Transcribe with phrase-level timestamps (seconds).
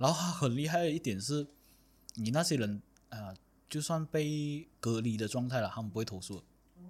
[0.00, 1.46] 然后他很厉害的一点是，
[2.14, 3.34] 你那些人啊、
[3.68, 6.42] 就算被隔离的状态了，他们不会投诉。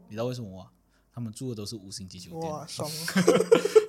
[0.06, 0.70] 你知道为什么吗？
[1.12, 2.94] 他们住的都是五星级酒店，哇，爽 啊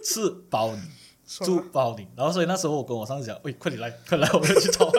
[0.03, 0.81] 吃包你！
[1.27, 2.07] 住包你。
[2.15, 4.91] 然后所以那时候我跟我上司讲，喂，快点来，快来，我们要去找。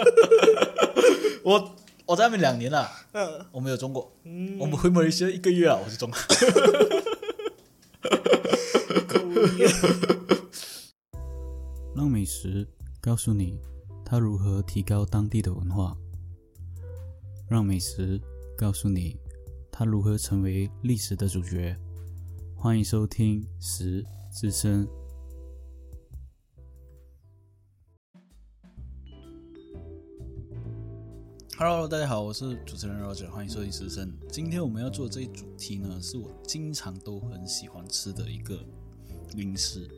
[1.42, 1.74] 我
[2.06, 4.16] 我在那边两年了，嗯我没有中过。
[4.22, 6.16] 嗯，我们回马来西亚一个月啊，我就中 了。
[9.08, 9.72] 够力啊
[11.96, 12.68] 让美食
[13.00, 13.58] 告诉你
[14.12, 15.96] 它如何提高当地的文化，
[17.48, 18.20] 让美食
[18.58, 19.16] 告诉你
[19.70, 21.74] 它如何成为历史的主角。
[22.54, 24.86] 欢迎收听《食之声》。
[31.56, 34.12] Hello，大家好，我是主持人 Roger，欢迎收听《食之声》。
[34.30, 38.62] 今天我们要做的这一主题呢，是我经常都很喜欢吃的一个
[39.36, 39.88] 零食，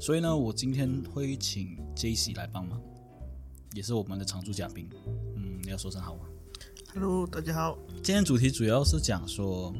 [0.00, 2.82] 所以呢，我今天会请 J C 来帮忙，
[3.74, 4.88] 也是我们的常驻嘉宾。
[5.34, 6.20] 嗯，你要说声好吗
[6.94, 7.76] ？Hello，大家好。
[8.04, 9.74] 今天主题主要是讲说，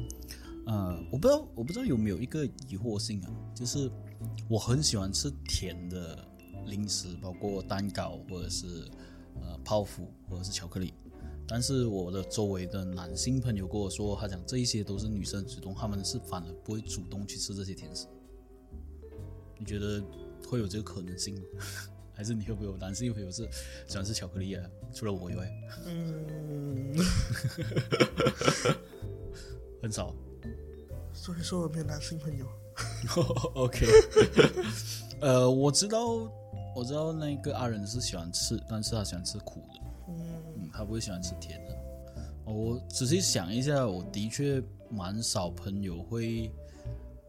[0.65, 3.89] 呃，我不知道，我不知道有没有一个疑惑性啊，就是
[4.49, 6.27] 我很喜欢吃甜的
[6.65, 8.83] 零食，包括蛋糕或者是
[9.41, 10.93] 呃泡芙或者是巧克力，
[11.47, 18.07] 但是我的周围的男性朋友跟我说，他讲这一些都是女生主动，他们是反而不会主动去吃这些甜食。
[19.57, 20.03] 你觉得
[20.49, 21.41] 会有这个可能性吗？
[22.15, 23.47] 还是你会不会有男性朋友是
[23.87, 24.65] 喜欢吃巧克力啊？
[24.93, 25.47] 除了我以外，
[25.85, 26.95] 嗯，
[29.81, 30.15] 很少。
[31.13, 32.45] 所以说我没有男性朋友。
[33.55, 33.85] OK，
[35.21, 36.05] 呃，我知道，
[36.75, 41.75] 我知道那个阿仁是喜欢吃，但是他喜欢吃苦的，嗯，嗯，他不会喜欢吃甜的。
[42.45, 46.51] 哦我仔细想一下，我的确蛮少朋友会，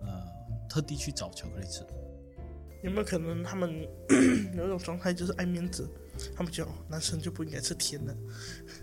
[0.01, 0.23] 呃，
[0.69, 1.81] 特地去找巧克力吃。
[2.87, 3.69] 有没有可能他们
[4.57, 5.89] 有一种状态就是爱面子？
[6.35, 8.17] 他们讲哦男生就不应该吃甜的，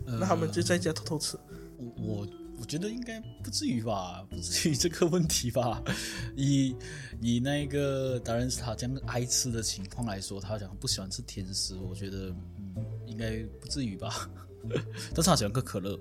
[0.06, 1.38] 呃那他们就在家偷偷吃。
[1.78, 2.28] 我我
[2.60, 5.82] 我觉得应该不至于吧，不至于这个问题吧。
[6.36, 6.76] 以
[7.22, 12.28] 以那个达人是他这样爱吃的情况来说，他讲不喜欢吃甜食，我觉得
[12.76, 14.30] 嗯应该不至于吧。
[15.16, 15.98] 但是他喜欢喝可乐，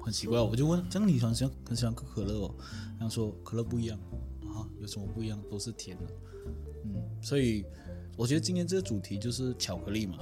[0.00, 2.54] 很奇怪，我就问，这样你喜欢喜欢很喜欢喝可乐哦？
[2.98, 3.98] 他说可乐不一样
[4.46, 5.42] 啊，有什么不一样？
[5.50, 6.04] 都是甜的。
[6.84, 7.64] 嗯，所以
[8.16, 10.18] 我觉得今天这个主题就是巧克力嘛。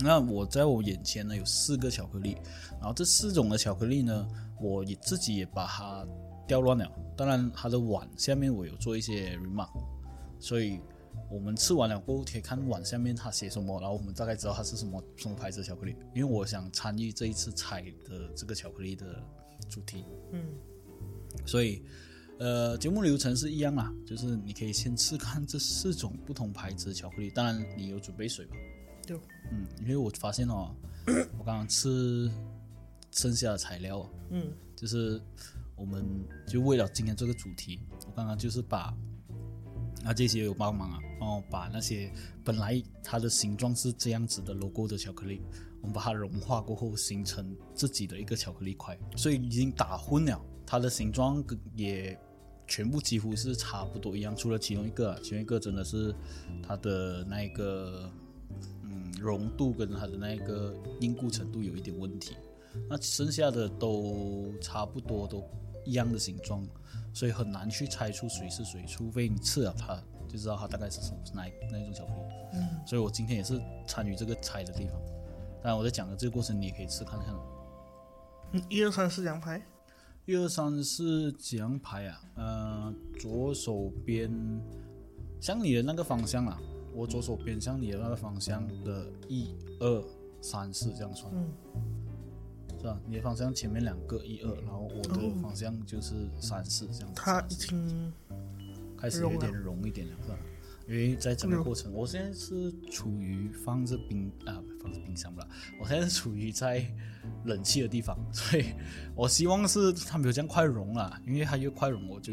[0.00, 2.36] 那我在我眼前呢有四个巧克力，
[2.72, 4.28] 然后这四种的巧克力呢，
[4.60, 6.06] 我也自己也把它
[6.46, 6.88] 调乱了。
[7.16, 9.70] 当然，它的碗下面我有做一些 remark，
[10.38, 10.78] 所以
[11.28, 15.96] 我们吃完了过后可以看碗下面它写什么，然后我们大概知道它是什么什么牌子的巧克力。
[16.14, 19.20] 因为我想参与这一次采的这个巧克力的
[19.68, 20.44] 主题，嗯，
[21.44, 21.82] 所以
[22.38, 28.56] 呃，节目流程是一样啦，就是你可以先吃看这四种不同牌子的巧克力，当然你有准备水吧？
[29.04, 29.18] 对，
[29.50, 30.72] 嗯，因为我发现哦，
[31.36, 32.30] 我刚刚吃
[33.10, 35.20] 剩下的材料哦，嗯，就是
[35.74, 36.04] 我们
[36.46, 38.94] 就为了今天这个主题，我刚刚就是把
[40.04, 42.08] 啊这些有帮忙啊，帮我把那些
[42.44, 45.42] 本来它的形状是这样子的 logo 的巧克力，
[45.80, 52.16] 我们把它融化过后形成自己的一个巧克力块，所以已经打混了，它的形状跟也
[52.68, 56.14] 全部几乎是差不多一样，除了其中一个、啊，其中一个真的是
[56.62, 58.08] 它的那一个
[58.84, 62.36] 嗯溶度跟它的那个凝固程度有一点问题。
[62.88, 65.42] 那剩下的都差不多都
[65.84, 66.64] 一样的形状，
[67.14, 72.18] 所以很难去猜出谁是谁，除非你吃了它就知道它大概是什么是哪一哪一种巧克力。
[72.52, 75.00] 嗯，所以我今天也是参与这个猜的地方。
[75.62, 77.34] 当然我在讲的这个过程，你也可以吃看看。
[78.52, 79.60] 嗯一二三四两排。
[80.28, 82.20] 一二三四几样牌啊？
[82.34, 84.30] 呃，左手边
[85.40, 86.60] 向你的那个方向啊，
[86.92, 90.04] 我左手边向你的那个方向的一二
[90.42, 91.32] 三四这样算。
[92.76, 93.00] 是吧？
[93.06, 97.14] 你的方向前面两个一二，然后我的方向就是三四这样子。
[97.16, 98.12] 他已经
[98.98, 100.38] 开始有点融一点了，是吧？
[100.88, 105.46] 因为在整个过程，我现在是处于放着冰啊，放着冰箱不了，
[105.78, 106.82] 我现在是处于在
[107.44, 108.72] 冷气的地方，所以
[109.14, 112.32] 我希望是它没有这样快融了，因为它越快融，我就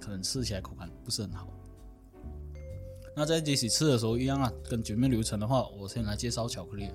[0.00, 1.48] 可能吃起来口感不是很好。
[3.16, 6.88] 那在一起吃的时候一样啊，跟卷面流程的话，我先来介绍巧克力。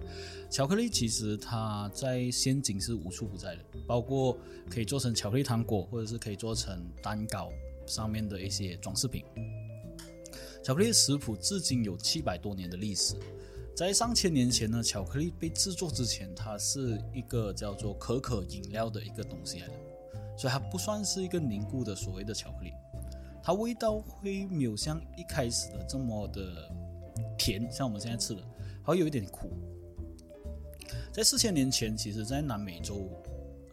[0.49, 4.37] 巧克力其实它在陷阱是无处不在的，包括
[4.69, 7.49] 可以做成巧克力糖果，或者是可以做成蛋糕
[7.87, 9.23] 上面的一些装饰品。
[10.69, 13.15] 巧克力食谱至今有七百多年的历史，
[13.75, 19.73] 在上千年前呢，巧克力被制作之前，它是一个叫做可可饮料的一个东西来的，
[20.37, 22.71] 所以它不算是一个凝固的所谓的巧克力。
[23.41, 26.71] 它味道会没有像一开始的这么的
[27.35, 28.41] 甜，像我们现在吃的，
[28.83, 29.49] 还会有一点苦，
[31.11, 33.09] 在四千年前，其实在南美洲、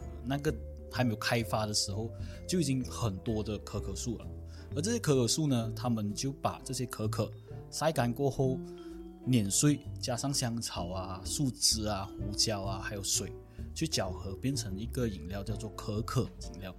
[0.00, 0.50] 呃那个
[0.90, 2.10] 还没有开发的时候，
[2.49, 4.26] 就已经很多的可可树了。
[4.74, 7.30] 而这些可可树呢，他们就把这些可可
[7.70, 8.58] 晒干过后
[9.24, 13.32] 碾碎，加上香草啊、树枝啊、胡椒啊，还有水，
[13.74, 16.74] 去搅和，变成一个饮料，叫做可可饮料。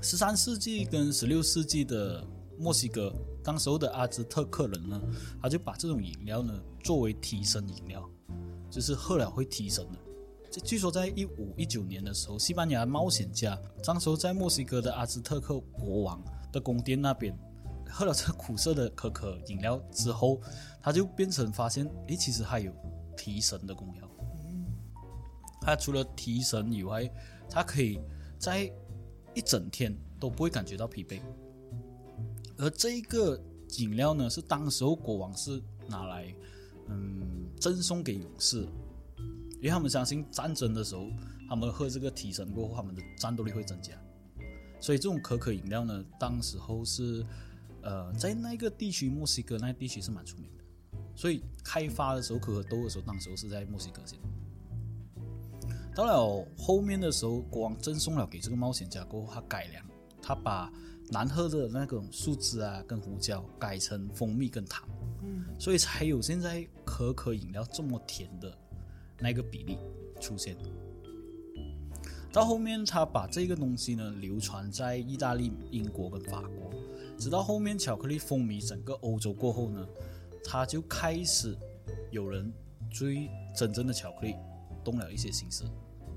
[0.00, 2.26] 十三世纪跟十六世纪的
[2.58, 3.14] 墨西哥，
[3.44, 5.00] 当时候的阿兹特克人呢，
[5.40, 6.52] 他就把这种饮料呢
[6.82, 8.10] 作为提神饮料，
[8.70, 9.98] 就是喝了会提神的。
[10.52, 16.22] 这据说在一五一九年的时候，西班牙冒险家当时在墨西哥的阿兹特克国王
[16.52, 17.34] 的宫殿那边
[17.88, 20.38] 喝了这苦涩的可可饮料之后，
[20.82, 22.70] 他就变成发现，诶，其实还有
[23.16, 24.06] 提神的功效。
[25.62, 27.10] 它除了提神以外，
[27.48, 27.98] 它可以
[28.38, 28.70] 在
[29.32, 31.18] 一整天都不会感觉到疲惫。
[32.58, 33.42] 而这一个
[33.78, 36.34] 饮料呢，是当时候国王是拿来
[36.88, 38.68] 嗯赠送给勇士，
[39.62, 41.08] 因为他们相信战争的时候，
[41.48, 43.92] 他们喝这个提神过后，他们的战斗力会增加。
[44.80, 47.24] 所以这种可可饮料呢，当时候是
[47.80, 50.64] 呃在那个地区，墨西哥那个地区是蛮出名的。
[51.14, 54.18] 所以开发的时候，可可豆的时候，当时候是在墨西哥先。
[55.94, 59.86] 到了后面的时候，国王赠送了给这个冒险家过后，他改良，
[60.20, 60.72] 他把
[61.10, 64.88] 难喝的那种树枝啊跟胡椒改成蜂蜜跟糖，
[65.56, 68.58] 所以才有现在可可饮料这么甜的
[69.22, 69.78] 那个比例
[70.20, 70.56] 出现。
[72.32, 76.70] 到后面，他把这个东西呢流传在意大利、英国跟法国，
[77.18, 79.86] 直到后面巧克力风靡整个欧洲过后呢，
[80.42, 81.54] 他就开始
[82.10, 82.50] 有人
[82.90, 84.34] 追真正的巧克力
[84.82, 85.64] 动了一些心思。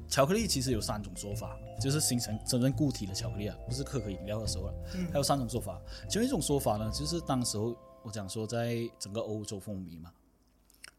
[0.07, 4.73] 巧克力其实有三种说法，就是形成真正固体的巧克力啊，不是可可饮料的时候了。
[4.95, 10.13] 嗯还有三种说法，其中一种说法呢，就是当时候我讲说在整个欧洲风靡嘛，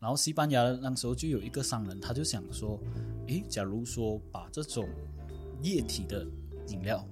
[0.06, 2.81] 然后西班牙那时候就有一个商人，他就想说，
[3.26, 4.88] 诶，假如说把这种
[5.64, 6.25] 液体的
[6.69, 7.05] 饮料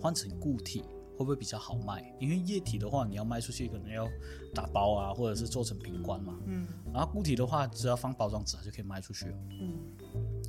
[0.00, 0.80] 换成固体，
[1.16, 2.12] 会不会比较好卖？
[2.18, 4.08] 因为液体的话，你要卖出去可能要
[4.52, 6.36] 打包啊，或者是做成瓶罐嘛。
[6.46, 6.66] 嗯。
[6.92, 9.38] 然后固体的话，只要放包装纸，它就可以卖出去了。
[9.60, 9.78] 嗯。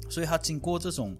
[0.09, 1.15] 所以它经过这种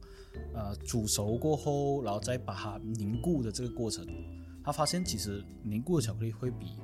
[0.56, 4.08] 呃煮熟过后，然后再把它凝固的这个过程，
[4.64, 6.80] 他发现其实凝固的巧克力会比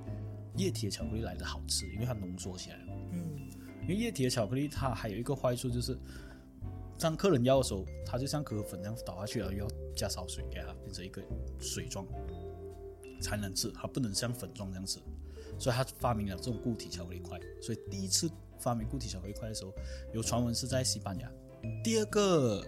[0.58, 2.94] 液体的巧克力来的好吃，因为它浓缩起来了。
[3.14, 3.50] 嗯。
[3.84, 5.98] 因为液体的巧克力它还有一个坏处就是，
[7.00, 11.22] 当客人要的时候，它就像可可粉那样倒下去了，又要加少水给它变成一个
[11.60, 12.06] 水状
[13.22, 15.00] 才能吃，它不能像粉状这样吃。
[15.60, 17.40] 所以他发明了这种固体巧克力块。
[17.62, 19.72] 所以第一次发明固体巧克力块的时候，
[20.12, 21.32] 有传闻是在西班牙。
[21.84, 22.66] 第二个，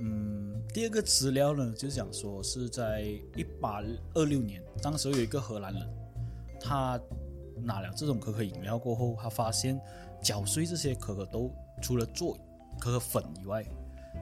[0.00, 3.02] 嗯，第二个资料呢，就是讲说是在
[3.36, 3.80] 一八
[4.12, 5.88] 二六年，当时有一个荷兰人，
[6.60, 7.00] 他
[7.62, 9.80] 拿了这种可可饮料过后，他发现
[10.22, 11.50] 搅碎这些可可豆，
[11.82, 12.36] 除了做
[12.78, 13.64] 可可粉以外，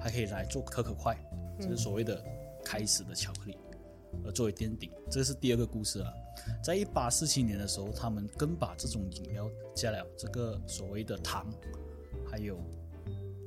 [0.01, 1.17] 还可以来做可可块，
[1.61, 2.25] 这是所谓的
[2.65, 3.59] 开始的巧克力，
[4.25, 4.91] 呃，作为垫底。
[5.11, 6.13] 这是第二个故事啊，
[6.63, 11.47] 在一八四七年的时候，他们更把这种饮料加了这个所谓的糖，
[12.31, 12.59] 还有。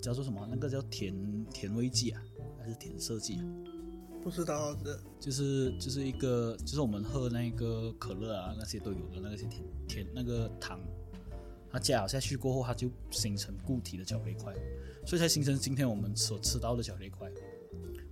[0.01, 0.47] 叫做什么？
[0.49, 1.13] 那个叫甜
[1.53, 2.19] 甜味剂啊，
[2.59, 3.45] 还是甜色剂啊？
[4.23, 4.99] 不知道的。
[5.19, 10.79] 就是就是一个，就是我们喝那个可乐啊，那些都有的那些甜甜那个糖，
[11.71, 14.53] 它加下去过后，它就形成固体的巧克力块，
[15.05, 17.29] 所以才形成今天我们所吃到的巧克力块。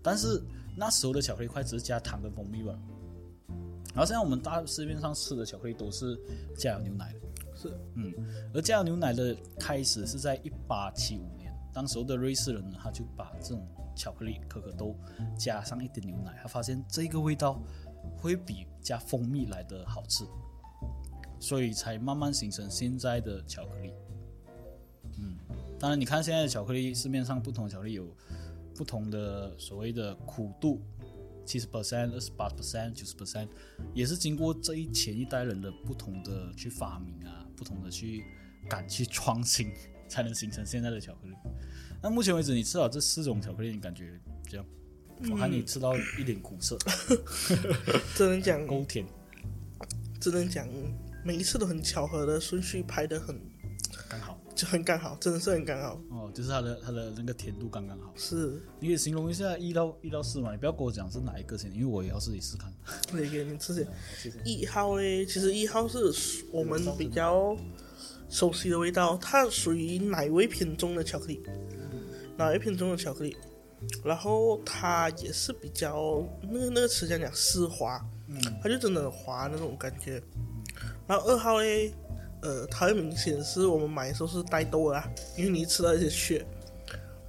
[0.01, 0.41] 但是
[0.77, 2.77] 那时候的巧克力块只是加糖跟蜂蜜吧。
[3.89, 6.17] 然后现在我们大市面上吃的巧克力都是
[6.57, 7.19] 加了牛奶的。
[7.55, 8.13] 是，嗯，
[8.53, 11.53] 而加了牛奶的开始是在一八七五年。
[11.73, 14.95] 当时候的瑞士人呢，他就把这种巧克力可可豆
[15.37, 17.61] 加上一点牛奶，他发现这个味道
[18.15, 20.23] 会比加蜂蜜来的好吃，
[21.39, 23.91] 所以才慢慢形成现在的巧克力。
[25.17, 25.37] 嗯，
[25.79, 28.07] 当然你看现在的巧克力，市面上不同的巧克力有
[28.75, 30.81] 不同的所谓的苦度，
[31.45, 33.47] 七十 percent、二十八 percent、九十 percent，
[33.93, 38.23] 也是经过这一前一代人的不同的去发明啊，不同的去
[38.69, 39.71] 敢去创新。
[40.09, 41.35] 才能形成现在的巧克力。
[42.01, 44.19] 那目前为止，你吃到这四种巧克力，你感觉
[44.49, 44.65] 这样？
[45.29, 46.75] 我看你吃到一点苦涩，
[48.17, 49.05] 只能讲勾甜，
[50.19, 50.67] 只能讲
[51.23, 53.39] 每一次都很巧合的顺序排的很
[54.07, 56.01] 刚好，就很刚好，真的是很刚好。
[56.09, 58.13] 哦，就是它的它的那个甜度刚刚好。
[58.15, 60.51] 是，你可以形容一下一到一到四嘛？
[60.51, 62.73] 你不要跟我讲是哪一个先，因为我也要自己试看。
[63.11, 63.81] 可以给你吃下。
[64.45, 65.99] 一号嘞，其实一号是
[66.51, 67.57] 我们比较。
[68.31, 71.41] 熟悉的味道，它属于奶味品种的巧克力，
[72.37, 73.35] 奶味品种的巧克力，
[74.03, 80.21] 然后它也是比较那个那个词讲讲丝滑，嗯，它就真的很滑那种感觉。
[81.09, 81.91] 然后二号嘞，
[82.43, 86.45] 呃，它很明显是我们买的时候是带豆的啊，因为你吃到一些血，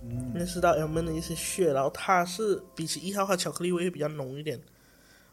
[0.03, 4.61] 嗯，你吃到 L M 的一些血，然后它是比起一号，它巧克力味会比较浓一点。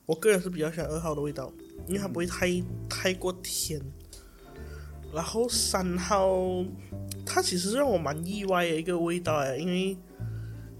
[0.05, 1.51] 我个人是比较喜欢二号的味道，
[1.87, 2.47] 因为它不会太
[2.87, 3.81] 太过甜。
[5.13, 6.63] 然后三号，
[7.25, 9.97] 它其实让我蛮意外的一个味道哎，因为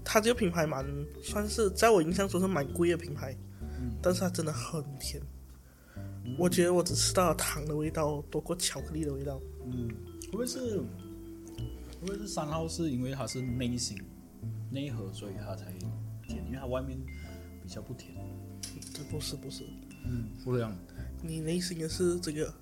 [0.02, 0.86] 它这个品牌蛮
[1.22, 3.36] 算是在我印象中是蛮贵的品牌，
[4.00, 5.22] 但是它真的很甜。
[6.36, 9.40] 我觉得我只吃到糖的味道多过巧克力的味道。
[9.64, 9.88] 嗯，
[10.26, 10.84] 会不会是会
[12.00, 13.96] 不会是三号是因为它是内心
[14.70, 15.72] 内核，所以它才
[16.26, 16.44] 甜？
[16.46, 16.98] 因为它外面
[17.62, 18.14] 比较不甜。
[18.92, 19.64] 这不是不是，
[20.04, 20.76] 嗯，不一样。
[21.22, 22.52] 你内心的是这个。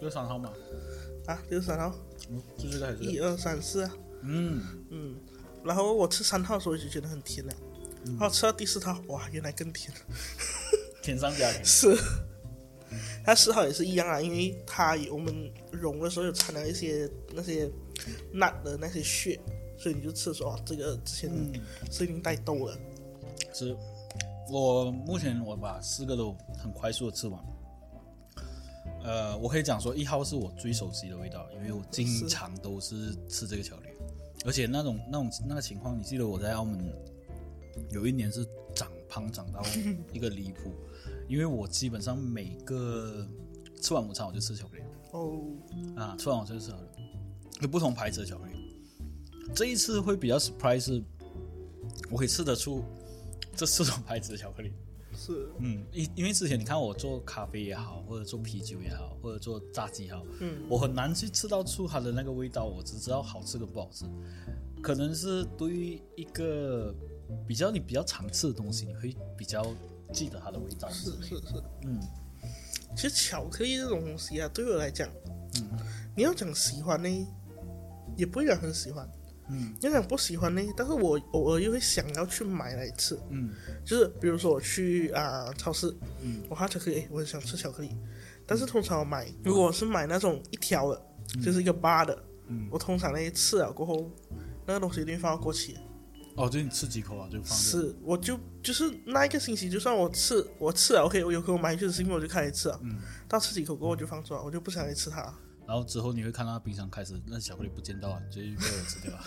[0.00, 0.52] 六三号嘛，
[1.26, 1.92] 啊，就是三号，
[2.30, 3.92] 嗯，就这个还是一二三四啊，
[4.22, 5.16] 嗯嗯，
[5.64, 7.52] 然后我吃三套的时候就觉得很甜了，
[8.06, 9.92] 然后吃到第四套，哇，原来更甜，
[11.02, 11.96] 甜上加甜，是，
[13.24, 17.70] 它四号也是一样啊，因为它我们融的时候有掺了一些那些
[18.34, 19.38] 辣的那些血，
[19.78, 21.30] 所以你就吃说这个之前
[21.90, 22.78] 是已经带豆了，
[23.52, 23.76] 是，
[24.50, 27.42] 我目前我把四个都很快速的吃完。
[29.04, 33.88] 呃，我可以讲说一号是我最熟悉的味道，因为我经常都是吃这个巧克力，
[34.44, 36.92] 而且那种那种那个情况，你记得我在澳门
[37.90, 39.62] 有一年是长胖长到
[40.12, 40.74] 一个离谱，
[41.28, 43.26] 因为我基本上每个
[43.80, 44.82] 吃完午餐我就吃巧克力
[45.12, 45.40] 哦，
[45.94, 47.02] 啊，吃完午餐就吃巧克力，
[47.60, 48.52] 有不同牌子的巧克力，
[49.54, 51.02] 这一次会比较 surprise，
[52.10, 52.82] 我可以吃得出
[53.54, 54.72] 这四种牌子的巧克力。
[55.14, 64.04] 是，嗯，因因为之前你看我做咖啡也好，或者做啤酒也好，或者做炸鸡也好，嗯，我很难去吃到出它的那个味道，我只知道好吃跟不好吃。
[64.80, 66.94] 可能是对于一个
[67.48, 69.66] 比较你比较常吃的东西，你会比较
[70.12, 70.88] 记得它的味道。
[70.90, 72.00] 是是是，嗯，
[72.96, 75.08] 其实巧克力这种东西啊，对我来讲，
[75.56, 75.70] 嗯，
[76.16, 77.26] 你要讲喜欢呢，
[78.16, 79.08] 也不会讲很喜欢。
[79.50, 83.18] 嗯，要讲不喜欢呢，但是我偶尔又会想要去买来吃。
[83.30, 83.50] 嗯，
[83.82, 87.96] 就是比如说我去啊超市，嗯，我看巧克力，我很想吃巧克力，
[88.46, 91.02] 但是通常我买，如果是买那种一条的，
[91.42, 94.10] 就是一个八的，嗯，我通常那一次啊过后，
[94.66, 95.78] 那个东西一定放到过期。
[96.38, 97.58] 哦，就你吃几口啊就放。
[97.58, 102.96] 是，我就就是那一个星期，就算我吃我吃了，OK，我有空我买去是因为我就开始吃啊，嗯，
[103.28, 105.34] 到吃几口过后我就放出来，我就不想再吃它。
[105.66, 109.22] 然后之后你会看到冰箱开始那巧克力不见到啊，就被我吃掉了。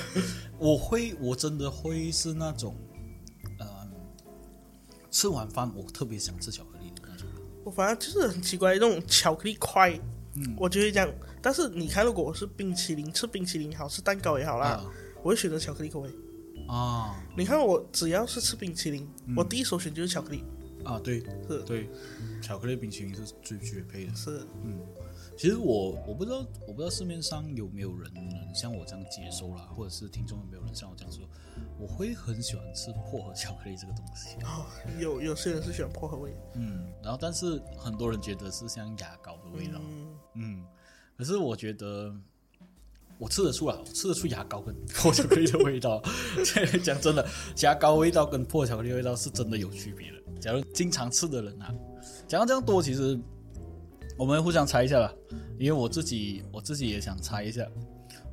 [0.58, 2.74] 我会，我真的会是那种，
[3.58, 3.66] 呃，
[5.10, 7.28] 吃完饭我特别想吃巧克力的那种。
[7.64, 9.92] 我反正就是很奇怪，那种巧克力块，
[10.34, 11.12] 嗯，我就会这样。
[11.42, 14.82] 但是你看，如果我是冰淇淋，吃冰淇淋好吃蛋糕也好啦，
[15.26, 16.10] 我会选择巧克力口味。
[16.68, 20.44] 啊，你看我只要是吃冰淇淋，我第一首选就是巧克力。
[20.84, 21.18] 啊，对，
[21.48, 21.90] 是，对，
[22.40, 24.14] 巧克力冰淇淋是最绝配的。
[24.14, 24.78] 是，嗯，
[25.36, 31.28] 其实我我不知道，我不知道市面上有没有人能像我这样接收啦，或者是听众有没有人像我这样说，
[31.76, 34.36] 我会很喜欢吃薄荷巧克力这个东西。
[34.44, 34.64] 哦，
[35.00, 39.80] 有有些人是喜欢薄荷味，嗯，然后但是很多人觉得是像牙膏的味道，
[40.34, 40.64] 嗯，
[41.18, 42.14] 可是我觉得。
[43.18, 46.02] 我吃得出来，我吃得出牙膏跟 破巧克力的味道。
[46.82, 47.26] 讲真的，
[47.62, 50.16] 牙膏味道跟破巧克力味道是真的有区别的。
[50.40, 51.74] 假如经常吃的人啊，
[52.28, 53.18] 讲到这样多，其实
[54.18, 55.12] 我们互相猜一下吧。
[55.58, 57.66] 因为我自己，我自己也想猜一下。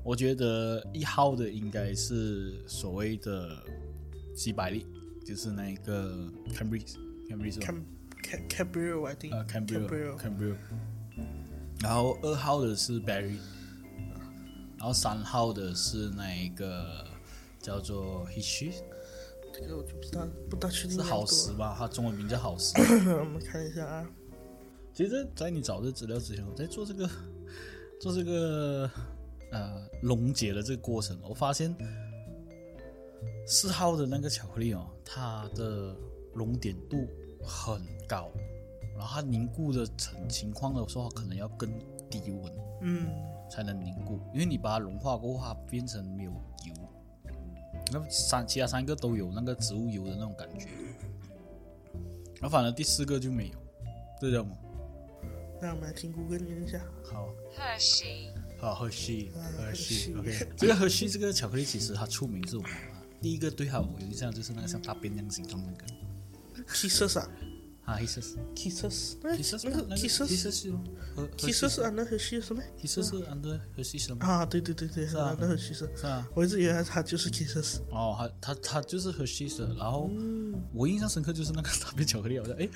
[0.03, 3.57] 我觉得一号的应该是所谓的
[4.35, 4.85] 几百利，
[5.25, 10.57] 就是那个 Cambridge，Cambridge，Cambridge，I think，呃，Cambridge，Cambridge。
[11.81, 13.37] 然后二号的是 Berry。
[14.83, 17.07] 然后三号的是那一个
[17.61, 18.73] 叫做 Hishi，
[19.53, 20.97] 这个我就不知道，不大确定。
[20.97, 21.73] 是好食吧？
[21.79, 22.73] 它中文名叫好食。
[23.17, 24.05] 我们看一下啊。
[24.93, 27.09] 其实，在你找这资料之前，我在做这个
[27.97, 28.91] 做这个
[29.53, 31.73] 呃溶解的这个过程，我发现
[33.47, 35.95] 四号的那个巧克力哦，它的
[36.33, 37.07] 熔点度
[37.41, 38.29] 很高，
[38.97, 41.71] 然后它凝固的成情况的时候，可能要更
[42.09, 42.53] 低温。
[42.81, 43.07] 嗯。
[43.49, 46.73] 才能凝固，因为你把它融化过后，它变成没有油。
[47.91, 50.67] 那三其他三个都有那个植物油的那种感觉，
[52.35, 53.55] 然后反而第四个就没有，
[54.19, 54.55] 对的吗？
[55.61, 56.79] 那我们来听谷歌念一下。
[57.03, 57.27] 好。
[57.55, 58.31] 赫西。
[58.59, 60.13] 好，赫西，赫西。
[60.15, 62.57] OK，这个赫西这个巧克力其实它出名是，
[63.21, 66.65] 第一个对它有印象就是那个像大便那样形状那个。
[66.73, 67.29] 七色上。
[67.85, 70.71] 啊，Kisses Kisses，那 Kisses 那个那 Kisses Kisses 是
[71.37, 74.25] Kisses 是 under Hershey 是吗？Kisses 是 under Hershey 的吗？
[74.25, 75.89] 啊，对对对对，under Hershey 是。
[75.95, 77.79] 是啊，我一直以为他就是 Kisses。
[77.89, 80.43] 哦，他他他就是 Hershey 的，然后嗯。
[80.73, 82.69] 我印象深刻就是那个大便巧克力，好像诶，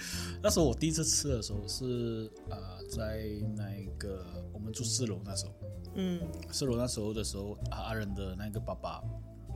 [0.43, 3.23] 那时候我第一次吃的时候是啊在
[3.55, 5.53] 那个我们住四楼那时候，
[5.95, 6.19] 嗯，
[6.51, 9.01] 四楼那时候的时候，啊阿仁的那个爸爸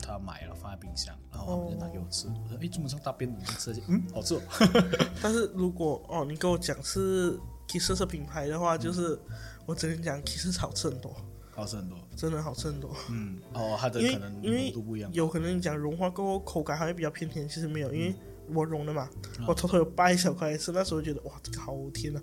[0.02, 4.42] 他买了放在冰箱，然后他们就拿给我吃，我说诶，怎么像大便你吃下，嗯，好吃哦，
[5.22, 9.18] 但是如果哦，你跟我讲是 Kisses 的品牌的话，就是
[9.66, 11.16] 我只能讲 Kisses 好吃很多，
[11.52, 12.96] 好吃很多，真的好吃很多。
[13.10, 18.14] 嗯，哦，它的可能因为不一样，有可能你讲融化过后口感还会比较偏甜，其实没有，因为
[18.54, 19.46] 我融的嘛，嗯。
[19.48, 22.22] 我偷偷有掰一小块来吃，那时候觉得哇，这个好甜啊，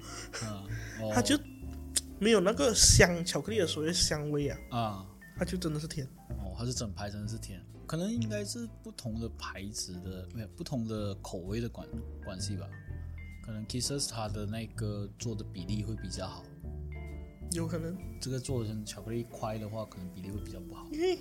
[1.15, 1.39] 它就
[2.19, 5.07] 没有那个香巧克力的所谓香味啊，啊。
[5.39, 6.07] 它就真的是甜。
[6.31, 11.87] 哦，它是整排真的是甜，可能应该是不同的牌子的，没有不同的口味的关
[12.25, 12.69] 关系吧。
[13.45, 16.45] 可能 Kisses 它的那个做的比例会比较好，
[17.53, 20.87] 有可能，这个做成巧克力块的话，可能比例会比较不好。
[20.93, 21.19] 因为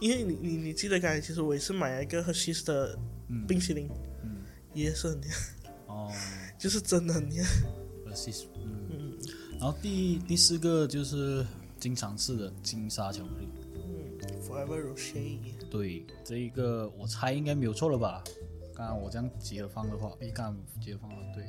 [0.00, 2.98] 因为你你你记得刚才其实我也是买了一个 Hershey's 的
[3.46, 3.88] 冰淇淋，
[4.24, 4.38] 嗯，
[4.74, 5.32] 也是很甜，
[5.86, 6.10] 哦
[6.58, 7.44] 就是真的很甜。
[8.06, 9.16] ，Kisses，嗯，
[9.60, 11.46] 然后第第四个就是
[11.78, 13.48] 经常吃的金沙巧克力。
[13.74, 15.38] 嗯，Forever Rocher，
[15.70, 18.22] 对，这一个我猜应该没有错了吧？
[18.74, 21.44] 刚刚我这样集合放的话，诶，刚刚结合放了，对，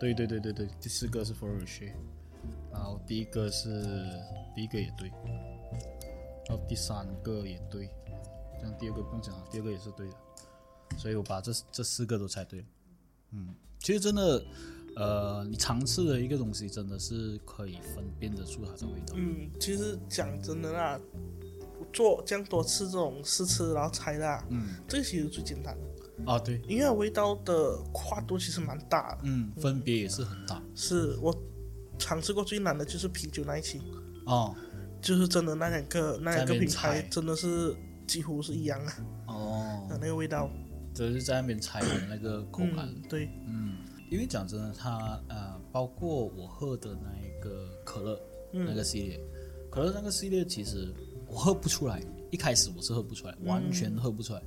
[0.00, 1.92] 对对对对对，第四个是 Forever Roshe，
[2.72, 3.68] 然后第一个是
[4.54, 5.08] 第一个也对，
[6.48, 7.88] 然后第三个也对，
[8.60, 10.14] 这样第二个不用讲了，第二个也是对的，
[10.96, 12.66] 所以我把这这四个都猜对了。
[13.32, 14.44] 嗯，其实真的，
[15.00, 19.14] 呃，你尝试的一个东西真的是可以分辨得出它的味道。
[19.16, 21.00] 嗯，其实讲真的啦，
[21.90, 29.20] 做这样多次这种试吃然后猜啦，嗯，这个其实最简单的，啊，对，因为味道的跨度其实蛮大的。
[29.24, 30.62] 嗯，分别也是很大。
[30.74, 31.34] 是我
[31.98, 33.80] 尝试过最难的就是啤酒那一期，
[34.26, 34.54] 哦
[35.00, 37.74] 就是真的那两个那两个品牌真的是
[38.06, 38.94] 几乎是一样啊，
[39.28, 40.50] 哦，那个味道。
[40.92, 42.88] 就是在那边猜的那个口感。
[42.88, 43.76] 嗯，对，嗯，
[44.10, 49.20] 因为讲真的，它呃，包括我喝的那一个可乐、那个系列，
[49.70, 50.92] 可乐那个系列其实
[51.28, 54.42] 我喝不出来，一开始我是喝不出来，完全喝不出来。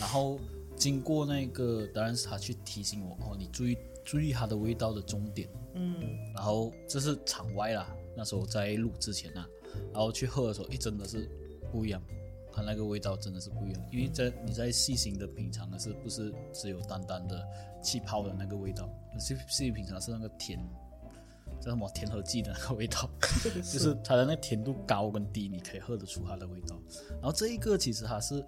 [0.00, 0.40] 然后
[0.76, 5.46] 经过那个，当然是他去提醒我哦，你注意注意它的味道的终点。
[5.74, 5.94] 嗯，
[6.34, 9.46] 然后这是场外啦，那时候在录之前啊，
[9.92, 11.28] 然后去喝的时候，哎，真的是
[11.70, 12.02] 不一样，
[12.54, 17.42] 它那个味道真的是不一样，因为在你在细心的品尝的是不是只有淡淡的
[17.82, 18.88] 气泡的那个味道，
[19.18, 20.58] 细细心品尝是那个甜，
[21.60, 23.08] 叫什么甜和剂的那个味道，
[23.54, 26.80] 就是它的那个甜度高跟低，你可以喝得出它的味道。
[27.12, 28.44] 然后这一个其实它是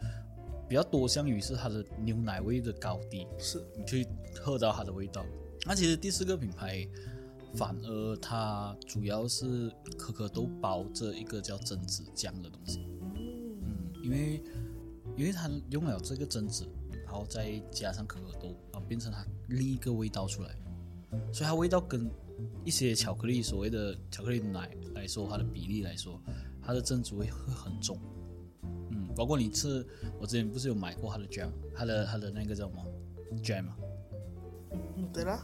[0.69, 4.07] 比较多向于是它的牛奶味的高低，是，你去
[4.41, 5.25] 喝到它的味道。
[5.67, 6.87] 那其实第四个品牌，
[7.55, 12.87] 反而它主要是可可豆包着一个叫榛子酱的东西。
[14.05, 14.43] 嗯，因为
[15.17, 16.67] 因为它用了这个榛子，
[17.05, 20.51] 然后再加上可可豆，然后变成它另一个味道出来，
[21.33, 22.11] 所以它味道跟
[22.65, 26.21] 一些巧克力所谓的巧克力奶来说，它的比例来说，
[26.63, 27.99] 它的榛子味会很重。
[28.91, 29.87] 嗯，包括你吃，
[30.21, 32.85] 我之前不是有买过它的 jam，它的它的那个叫什么
[33.43, 33.67] jam
[35.13, 35.41] 对啦，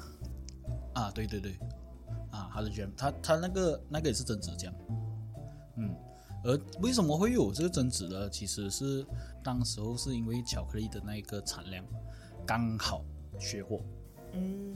[0.95, 1.53] 啊，对对对，
[2.31, 4.75] 啊，它的 jam，它它那个那个也是榛子酱，
[5.77, 5.95] 嗯，
[6.43, 8.31] 而为什么会有这个争执呢？
[8.31, 9.07] 其实是
[9.45, 11.85] 当时候是因为巧克力的那个产量
[12.47, 13.05] 刚好
[13.39, 13.83] 缺货，
[14.33, 14.75] 嗯，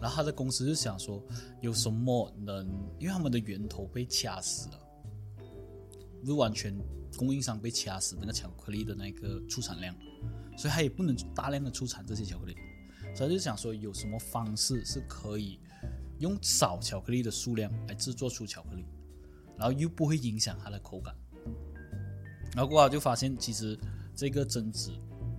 [0.00, 1.22] 然后他的公司就想说
[1.60, 2.68] 有什么能，
[2.98, 4.78] 因为他们的源头被掐死了，
[6.24, 6.78] 不完全
[7.16, 9.94] 供应商被掐死那个巧克力的那个出产量，
[10.58, 12.54] 所以他也不能大量的出产这些巧克力，
[13.14, 15.58] 所以他就想说有什么方式是可以
[16.18, 18.84] 用少巧克力的数量来制作出巧克力，
[19.58, 21.14] 然后又不会影响它的口感，
[22.54, 23.76] 然后过后就发现其实
[24.14, 24.92] 这个榛子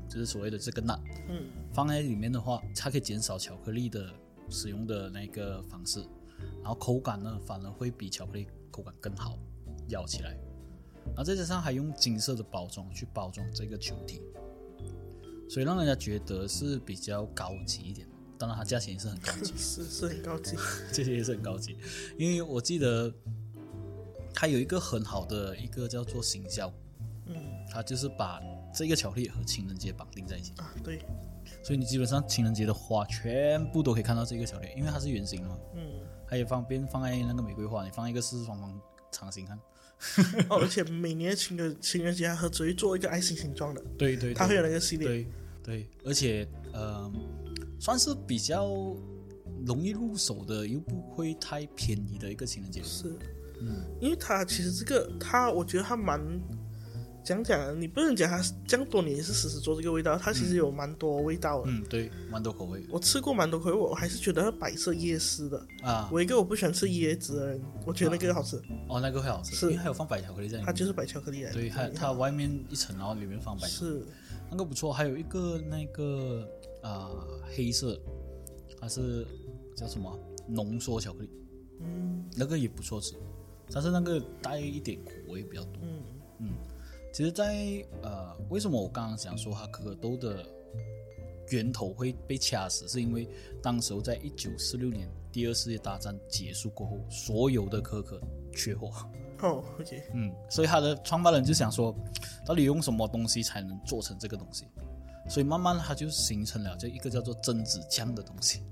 [0.09, 4.13] 就是所谓的这个 nut，嗯，放在里面的话，它可以减少巧克力的
[4.49, 6.01] 使用的那个方式，
[6.61, 9.39] 然后口感呢反而会比巧克力口感更好，
[9.87, 10.31] 咬起来，
[11.07, 14.21] 然后再加上还用金色的包装去包装这个球体，
[15.49, 18.05] 所以让人家觉得是比较高级一点。
[18.37, 20.55] 当然，它价钱也是很高级，是是很高级，
[20.93, 21.77] 这些也是很高级，
[22.17, 23.13] 因为我记得
[24.33, 26.71] 它有一个很好的一个叫做行销，
[27.27, 27.35] 嗯。
[27.71, 28.41] 它就是把
[28.73, 30.53] 这个巧克力和情人节绑定在一起。
[30.57, 31.05] 啊，对，
[31.63, 35.83] 所以你基本上情人节的花全部都可以看到这个巧克力，因为它是圆形的嘛，嗯，
[36.25, 39.59] 还有方便放在那个玫瑰花，你放一个四四方方长形看。
[40.49, 44.33] 哦，而且每年情人情人节它只会做一个爱心形状的，对对。
[44.33, 45.27] 它会有那个系列，对
[45.61, 47.11] 对，而且呃，
[47.79, 48.65] 算是比较
[49.63, 52.81] 容易入手的，又不会太便宜的一个情人节。
[52.81, 53.15] 是，
[53.61, 56.19] 嗯，因为它其实这个它，我觉得它蛮
[57.23, 61.69] 讲讲啊，你不能讲它这样多年也是死死做这个味道，它其实有蛮多味道的。
[61.69, 65.67] 嗯，对，蛮多口味我吃过蛮多口味，我还是觉得白色椰丝的。
[65.83, 66.09] 啊。
[66.11, 70.65] 我一个我不喜欢吃椰子的人，我觉得那个好吃，哦，那个会好吃，是因为还有放白巧克力在里面。
[70.65, 71.55] 它就是白巧克力来的。
[71.55, 74.05] 对，它它外面一层，然后里面放白巧克力，是
[74.49, 74.91] 那个不错。
[74.91, 76.47] 还有一个那个
[76.81, 77.09] 啊、
[77.55, 77.99] 黑色，
[78.79, 79.27] 它是
[79.75, 80.17] 叫什么
[80.47, 81.29] 浓缩巧克力，
[81.81, 83.13] 嗯那个也不错吃，
[83.71, 85.81] 但是那个带一点苦味比较多。
[85.83, 86.03] 嗯
[86.39, 86.47] 嗯
[87.11, 90.45] 其实在，呃，为什么我刚刚想说它可可豆的
[91.49, 93.27] 源头会被掐死，是因为
[93.61, 98.21] 当时候在一九四六年第二次世界大战结束过后，所有的可可
[98.53, 98.91] 缺货。
[99.41, 101.95] 哦，OK，嗯，所以他的创办人就想说，
[102.45, 104.65] 到底用什么东西才能做成这个东西？
[105.27, 108.63] 所以慢慢它就形成了这一个叫做榛子酱的东西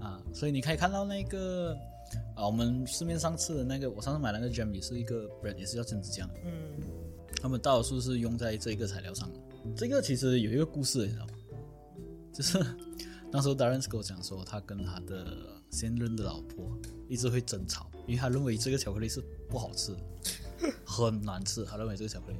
[0.00, 0.20] 啊。
[0.32, 1.76] 所以你可以看到那个
[2.34, 6.80] 啊，我们市面上吃的那个，我上次买那个 jam 也是一个 brand，也是叫榛子酱，嗯
[7.40, 9.40] 他们大多数是用在这个材料上的。
[9.76, 11.32] 这个其实有一个故事，你知道吗？
[12.32, 12.58] 就是
[13.32, 15.26] 那时候 Darren 跟我讲说，他跟他的
[15.70, 19.98] 现任的老婆一直会争吵，因为他认为这个巧克力是不好吃的，
[20.86, 21.64] 很难吃。
[21.64, 22.38] 他认为这个巧克力，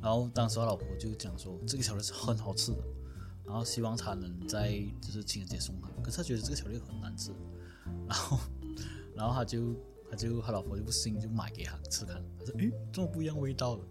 [0.00, 2.78] 然后当时他老婆就讲说，这个巧克力是很好吃的，
[3.44, 5.88] 然后希望他能在就是情人节送他。
[6.02, 7.30] 可是他觉得这个巧克力很难吃，
[8.06, 8.38] 然后
[9.16, 9.74] 然后他就
[10.10, 12.16] 他就他老婆就不信，就买给他吃看。
[12.38, 13.82] 他说：“诶，这么不一样味道的。”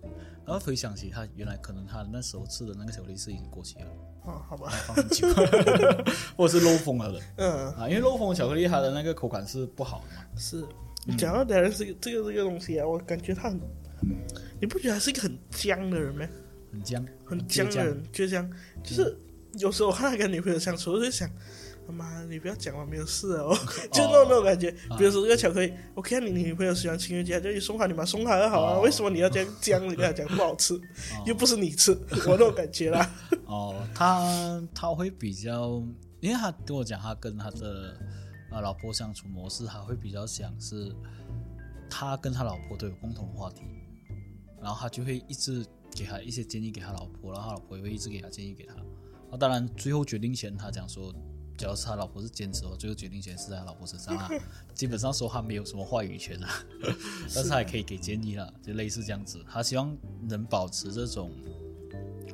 [0.45, 3.87] 然后回想起他原来可能他那时候吃的那个巧克力是已经过期了，
[4.25, 5.27] 哦，好吧，放很久，
[6.35, 7.87] 或者是漏风了的嗯，啊。
[7.87, 10.25] 因为漏风巧克力它的那个口感是不好的嘛。
[10.37, 10.65] 是。
[11.05, 13.59] 你讲到当然这个这个这个东西啊，我感觉他很，
[14.61, 16.25] 你不觉得他是一个很僵的人吗？
[16.71, 18.49] 很僵，很僵的人，就这样，
[18.81, 19.17] 就是
[19.59, 21.29] 有时候我看他跟女朋友相处，我就想，
[21.91, 23.53] 妈你不要讲了，没有事哦，
[23.91, 24.71] 就那种那种感觉。
[24.97, 29.83] 比如说这个巧克力，我看你女朋友喜欢情人节，就你送她，你把送她就好啊，哦为什么你要这样讲？
[29.83, 30.79] 你跟她讲不好吃，
[31.25, 33.11] 又不是你吃，我那种感觉啦。
[33.45, 35.83] 哦，他他会比较，
[36.21, 37.97] 因为他跟我讲，他跟他的
[38.49, 40.95] 啊老婆相处模式，他会比较想是，
[41.89, 43.61] 他跟他老婆都有共同话题，
[44.61, 45.65] 然后他就会一直
[45.95, 48.75] 给他一些建议给他老婆，然后他老婆也会一直给他建议给他。
[49.29, 51.13] 那当然最后决定前，他讲说，
[51.57, 54.29] 假如是他老婆是坚持哦，最后决定权是在他老婆身上啊。
[54.73, 56.49] 基本上说他没有什么话语权啊，
[57.33, 59.39] 但是他也可以给建议了，就类似这样子。
[59.51, 59.95] 他希望
[60.27, 61.31] 能保持这种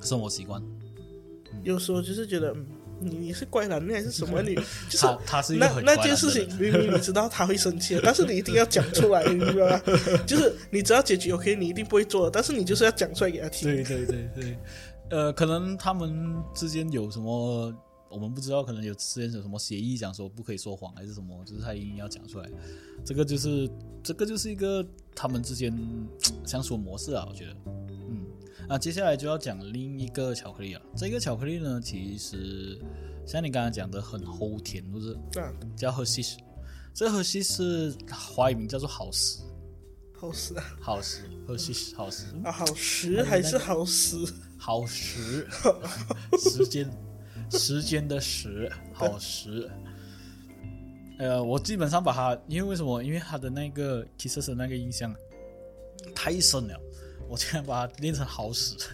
[0.02, 0.64] 生活习惯。
[1.64, 2.66] 有时候就是觉得，嗯，
[3.02, 4.42] 你你是乖男人还是什么？
[4.42, 4.56] 你
[4.90, 9.82] 就是他他是一个那那件事情，明明你知道他会生气的，但是你一定要讲出来，你明白吗？
[10.26, 13.68] 就是你只要结局 OK，你一定不会做的，但是你就是要讲出来给他听。
[13.70, 14.58] 对对对对，
[15.10, 17.74] 呃，可能他们之间有什么
[18.10, 22.50] 我们不知道，可能有之间有什么协议，讲说不可以说谎还是什么，就是他一定要讲出来。
[23.06, 23.70] 这个就是
[24.04, 25.72] 这个就是一个他们之间
[26.46, 28.26] 相处模式啊，我觉得，嗯，
[28.68, 32.80] 那，接下来就要讲另一个巧克力了，这个巧克力呢，其实
[33.26, 35.18] 像你刚刚讲的很齁甜，不是？
[35.32, 36.38] 这样叫 Hershey，
[36.94, 39.40] 这个 Hershey 是华语名叫做好时，
[40.14, 40.64] 好时啊！
[40.82, 42.26] 好时 Hershey 好时。
[42.44, 44.18] 啊，好食还是好时？
[44.58, 45.48] 好时，
[46.38, 46.90] 时间，
[47.58, 49.70] 时间的时， 好时。
[51.18, 53.04] 呃，我基本上把它，因为为什么？
[53.04, 55.14] 因为它的那个 Kisses 的那个印象
[56.16, 56.80] 太深了，
[57.28, 58.76] 我竟然把它练成好使。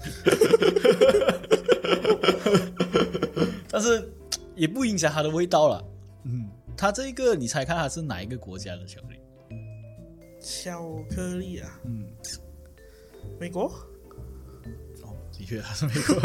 [3.70, 4.10] 但是
[4.56, 5.84] 也不影响它的味道了。
[6.24, 9.20] 嗯，它这个你猜看它是哪一个国家的巧克力？
[10.42, 12.08] 巧克力啊，嗯，
[13.40, 13.72] 美国。
[15.36, 16.16] 哦，的确 它是美国，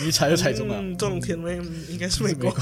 [0.00, 0.76] 你一猜就猜中了。
[0.80, 2.52] 嗯，这种甜味嗯应该是美国。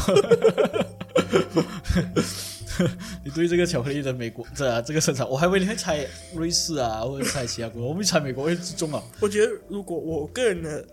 [3.25, 9.03] 你对这个巧克力的美国这、啊、这个生产，我还以为你会猜瑞士啊，或者猜其他国，我们猜美国会中啊。
[9.21, 10.87] 我觉得如果我个人的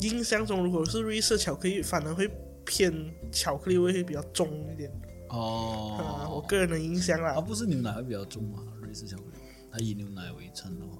[0.00, 2.28] 印象中，如果是瑞士巧克力，反而会
[2.64, 2.92] 偏
[3.30, 4.90] 巧克力味会比较重一点
[5.28, 5.36] 啊。
[5.36, 8.60] 我哦，个人的印象啊，啦，不是牛奶会比较重嘛？
[8.82, 9.38] 瑞士巧克力，
[9.70, 10.98] 它以牛奶为称的话，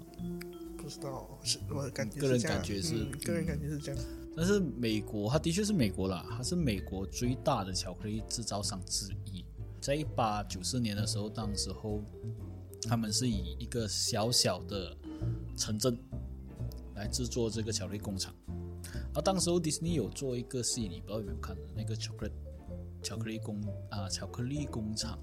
[0.83, 4.03] 不知道，是我的感觉个人感觉是嗯个人感觉是这样。
[4.35, 9.45] 但是美国，它的确是美国啦，它是美国最大的巧克力制造商之一。
[9.79, 12.03] 在一八九四年的时候，当时候
[12.81, 14.93] 他们是以一个小小的
[15.55, 15.97] 城镇
[16.95, 18.35] 来制作这个巧克力工厂。
[19.13, 22.33] 而当时候迪士尼有做一个戏，你不知道有没有看的那个巧克力
[23.01, 25.17] 巧克力工啊巧克力工厂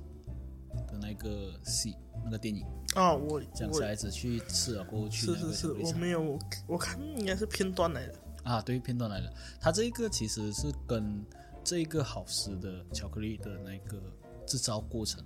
[0.91, 5.93] 的那个戏那个电影，啊，我讲小孩子去吃了过后去是是是，我。
[5.93, 8.15] 没有，我看应该是片段来的。
[8.43, 9.33] 啊，对，片段来的。
[9.61, 11.25] 它这个其实是跟
[11.63, 14.01] 这个好吃的巧克力的那个
[14.47, 15.23] 制造过程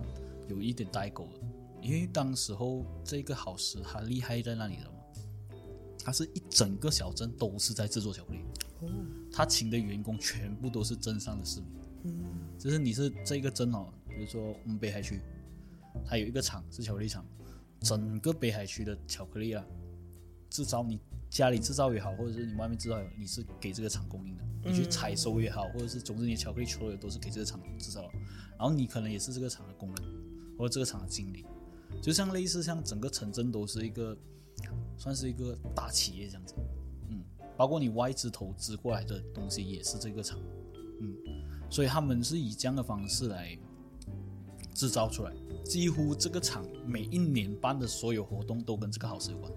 [0.49, 1.41] 有一点代沟的，
[1.81, 4.99] 因为当时候这个好吃它厉害在那里了嘛，
[6.05, 8.41] 它是一整个小镇都是在制作巧克力，
[8.81, 8.91] 哦，
[9.33, 11.71] 他请的员工全部都是镇上的市民，
[12.05, 15.21] 嗯就是你是这个镇哦，比如说我们北海区，
[16.07, 17.25] 它有一个厂是巧克力厂，
[17.81, 19.65] 整个北海区的巧克力啊，
[20.51, 20.99] 制造你
[21.31, 28.03] 家里制造也好，或者是你外面制造也好，你是给这个厂供应的，你去采收也好，或者是总之你巧克力所有都是给这个厂制造，
[28.59, 30.05] 然后你可能也是这个厂的工人，
[30.59, 31.45] 或者这个厂的经理，
[32.01, 34.17] 就像类似像整个城镇都是一个
[34.97, 36.55] 算是一个大企业这样子，
[37.09, 37.25] 嗯，
[37.57, 40.39] 包括你外资投资过来的东西也是这个厂，
[41.01, 41.17] 嗯，
[41.69, 43.59] 所以他们是以这样的方式来
[44.73, 45.33] 制造出来，
[45.65, 49.53] 几乎这个厂每一年办的所有活动都跟这个好事有关。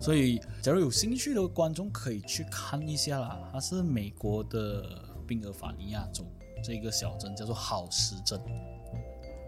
[0.00, 3.48] 所以，假如有兴趣的观众可以去看一下啦。
[3.52, 4.84] 它是美国的
[5.28, 6.24] 宾尔法尼亚州
[6.64, 8.40] 这个小镇，叫做好时镇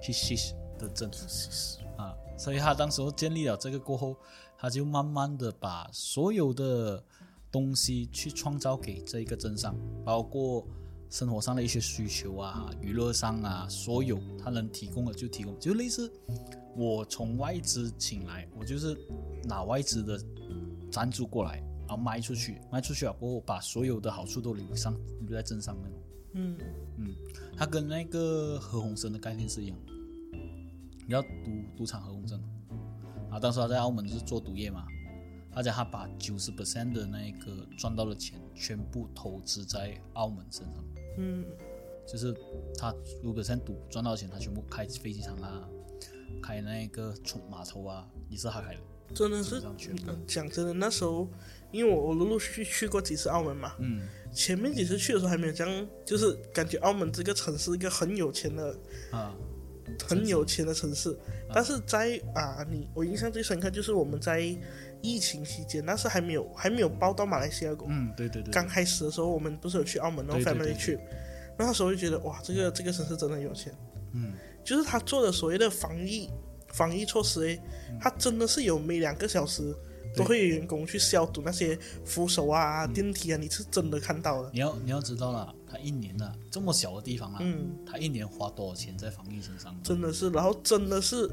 [0.01, 1.11] h i s h 的镇
[1.97, 2.15] 啊。
[2.39, 4.17] 所以他当时候建立了这个过后，
[4.57, 7.03] 他就慢慢的把所有的
[7.51, 10.65] 东西去创造给这一个镇上，包括
[11.15, 16.13] 生活上的一些需求啊、娱乐上啊，所有他能提供的就提供，就类似
[16.75, 18.99] 我从外资请来，我就是
[19.45, 20.21] 拿外资的
[20.91, 25.99] 赞助过来，然后卖出去，卖出去了过后，把所有的好处都留上留在镇上那种。
[26.33, 26.59] 嗯
[26.99, 27.15] 嗯，
[27.57, 29.93] 它跟那个何鸿燊的概念是一样的。
[31.07, 31.29] 你要赌
[31.77, 32.41] 赌场何鸿燊
[33.31, 34.85] 啊，当时他在澳门是做赌业嘛，
[35.55, 40.85] 而且他把九十 percent 的那个赚到的钱全部投资在澳门身上，
[41.17, 41.45] 嗯
[42.07, 42.35] 就是
[42.77, 45.69] 他五 percent 赌赚到钱，他全部开飞机场啊，
[46.43, 48.81] 开那个冲码头啊，也是他开的。
[49.15, 49.61] 真的是
[50.27, 51.29] 讲真的，那时候
[51.71, 58.77] 因为我我陆陆续续去过几次澳门嘛，嗯，前面几次去的时候还没有这样，就是感觉澳门这个城市一个很有钱的、
[59.13, 59.35] 啊，
[60.03, 61.17] 很有钱的城市。
[61.53, 64.41] 但是在啊，你我印象最深刻就是我们在
[65.05, 67.87] 疫情期间，那是还没有还没有报到马来西亚过。
[67.91, 70.99] 嗯，对对对，刚开始的时候，我们不是有去澳门，然后对对 family 对去，
[71.59, 73.73] 那时候就觉得哇，这个这个城市真的有钱。
[74.15, 74.33] 嗯，
[74.65, 76.31] 就是他做的所谓的防疫
[76.69, 77.61] 防疫措施，诶，
[78.01, 79.75] 他真的是有每两个小时
[80.17, 84.51] 都会有员工去消毒那些扶手啊、电梯啊，你是真的看到了。
[84.53, 89.77] 你要你要知道了，他一年啊这么小的地方啊，嗯，他一年花多少钱在防疫身上？
[89.83, 91.29] 真的是，然后真的是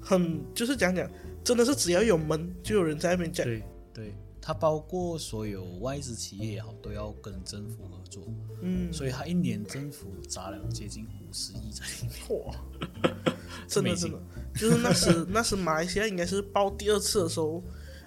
[0.00, 1.10] 很就是讲讲，
[1.44, 3.46] 真的是只要有门就有人在那边讲。
[3.46, 3.62] 对
[3.94, 8.22] 对，它包括所有外资企业也好，都要跟政府合作，
[8.62, 12.44] 嗯，所以他一年政府砸了接近五十亿在里面。
[12.46, 12.54] 哇，
[13.68, 14.18] 真的真的，
[14.54, 17.62] 就是那时 那时马来西亚应该是报第二次的时候，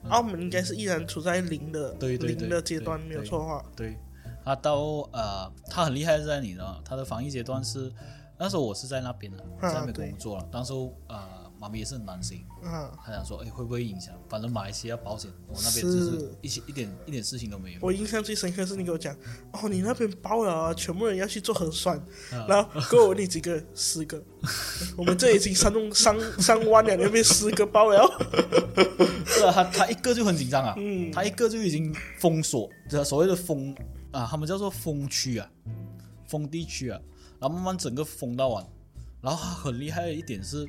[0.09, 3.63] 澳门应该是依然处在零的零的阶段，没有错的话。
[3.75, 3.95] 对，
[4.43, 4.79] 他到
[5.13, 7.91] 呃，他很厉害是在你呢，他的防疫阶段是
[8.37, 11.17] 那时候我是在那边的，啊在那边工作了，当时候呃，
[11.65, 14.13] 妈咪也是很担心，嗯，他想说，哎，会不会影响？
[14.29, 17.79] 反正马来西亚保险，我那边就是一些一点一点事情都没有。
[17.81, 19.15] 我印象最深刻是你给我讲，
[19.53, 21.97] 哦，你那边包了啊，全部人要去做核酸，
[22.31, 24.23] 啊然后给我问你几个，十个，
[24.95, 28.07] 我们这已经上上上万了，那边十个包了，
[29.25, 31.11] 是啊，他他一个就很紧张啊，嗯。
[31.11, 33.75] 他一个就已经封锁，这所谓的封
[34.11, 35.49] 啊，他们叫做封区啊，
[36.27, 36.99] 封地区啊，
[37.39, 38.63] 然后慢慢整个封到完，
[39.21, 40.67] 然后他很厉害的一点是，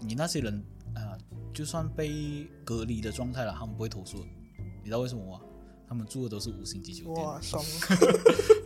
[0.00, 0.62] 你那些人
[0.94, 1.16] 啊，
[1.52, 4.18] 就算被隔离的状态了，他们不会投诉，
[4.82, 5.40] 你知道为什么吗？
[5.88, 7.62] 他们住的都是五星级酒店，哇，爽。
[7.64, 7.68] 了，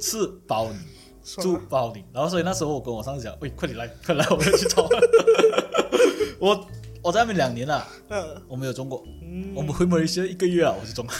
[0.00, 0.78] 是包你
[1.22, 4.88] 住，包你，然后所以那时候我跟我上司讲，喂，快点来，快来，我们要去找，
[6.40, 6.66] 我
[7.02, 8.42] 我在那边两年了，嗯。
[8.48, 9.04] 我没有中过。
[9.22, 11.06] 嗯，我们回马来西亚一个月啊，我就中。
[11.10, 11.12] 了。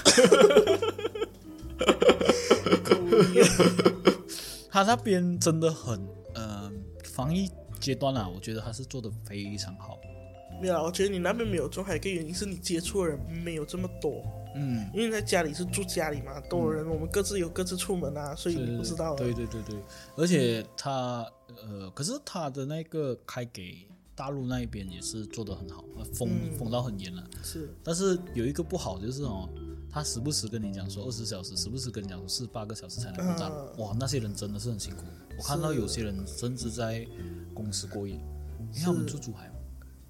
[4.71, 6.01] 他那边真的很，
[6.35, 6.71] 呃，
[7.05, 9.99] 防疫阶段啊，我觉得他是做的非常好。
[10.61, 14.23] 没有啦，我觉得你那边没有中，还有一个原因是你接触的人没有这么多，
[14.55, 19.15] 嗯，因为你在家里是住家里嘛，多人，我们各自有各自出门啊，所以你不知道。
[19.15, 19.75] 对对对对，
[20.17, 21.27] 而且他，
[21.63, 27.25] 呃，可是他的那个开给大陆那一边也是做的很好，封、嗯封到很严了。
[27.43, 29.49] 是，但是有一个不好就是哦，
[29.93, 33.55] 他时不时跟你讲说二十小时，时不时跟你讲说四十八个小时才能过大陆。
[33.55, 35.03] 嗯哇，那些人真的是很辛苦。
[35.37, 37.07] 我看到有些人甚至在
[37.55, 39.55] 公司过夜，因为他们住珠海嘛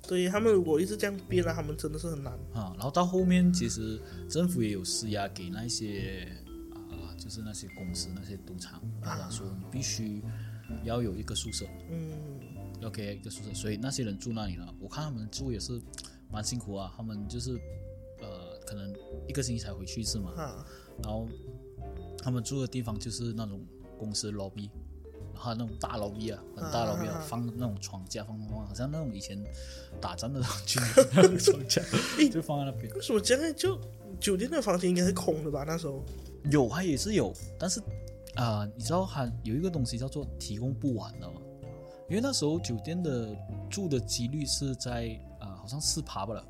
[0.09, 2.33] 对他们如果一直这样编了，他们真的是很难。
[2.53, 2.73] 啊。
[2.75, 6.27] 然后到后面，其实政府也有施压给那些
[6.73, 10.23] 啊，就是那些公司、那些赌场，他讲说你必须
[10.85, 12.13] 要有一个宿舍，嗯，
[12.81, 14.75] 要给一个宿舍，所以那些人住那里了。
[14.81, 15.81] 我看他们住也是
[16.31, 17.59] 蛮辛苦啊，他们就是呃，
[18.71, 18.95] 可能
[19.27, 20.31] 一个星期才回去一次嘛。
[20.37, 20.65] 啊，
[21.03, 21.27] 然后
[22.23, 23.61] 他们住的地方就是那种
[23.99, 24.71] 公司 lobby，
[25.35, 29.43] 然后那种大楼壁啊，很大楼壁啊，放那种床架，放放，好像那种以前
[30.01, 31.83] 打仗的那种军人那种床架，
[32.31, 32.95] 就放在那边。
[32.95, 33.77] 为什么现在就
[34.21, 35.65] 酒店的房间应该是空的吧？
[35.67, 36.05] 那时候
[36.53, 37.83] 有，它也是有，但是
[38.37, 41.41] 啊、你知道它有一个东西叫做提供不完的吗？
[42.09, 43.37] 因为那时候酒店的
[43.69, 46.45] 住的几率是在啊、好像四趴罢了，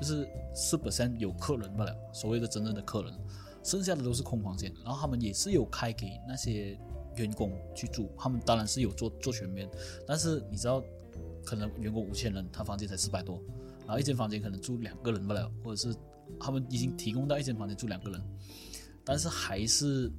[0.00, 3.12] 就是四 percent 有客人罢了，所谓的真正的客人，
[3.62, 4.72] 剩下的都是空房间。
[4.84, 6.78] 然后他们也是有开给那些
[7.16, 9.68] 员工去住，他们当然是有做做全面，
[10.06, 10.82] 但是你知道，
[11.44, 13.40] 可能员工五千人，他房间才四百多，
[13.80, 15.96] 然后一间房间可能住两个人罢了，或者是
[16.38, 18.20] 他们已经提供到一间房间住两个人，
[19.04, 20.10] 但是还是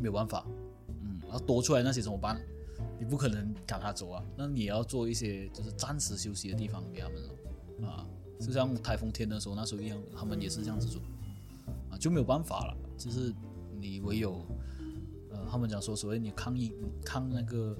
[0.00, 0.46] 没有办法，
[1.02, 2.40] 嗯，然后多出来那些怎么办？
[2.98, 8.06] 你不可能赶他走啊，那你要做一些就是暂时休息的地方给他们了啊，
[8.44, 11.00] 就像台风天的时候那时候一样，他们也是这样子做
[11.90, 13.32] 啊，就没有办法了，就是
[13.80, 14.44] 你唯有
[15.30, 16.74] 呃，他们讲说所谓你抗疫
[17.04, 17.76] 抗那个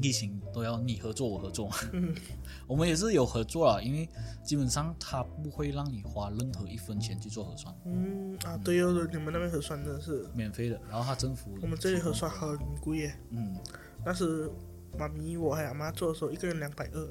[0.00, 1.76] 疫情都要你合作我合作嘛，
[2.66, 4.08] 我们也是有合作了，因为
[4.44, 13.18] 基本上他不会让你花任何一分钱去做核酸，嗯啊，对哦，对你们那边核酸真的是，免费的，然后他政府我们这里核酸很贵耶。
[13.30, 13.56] 嗯。
[14.04, 14.48] 但是
[14.96, 17.08] 妈咪我还有阿妈做的时候，一个人两百二。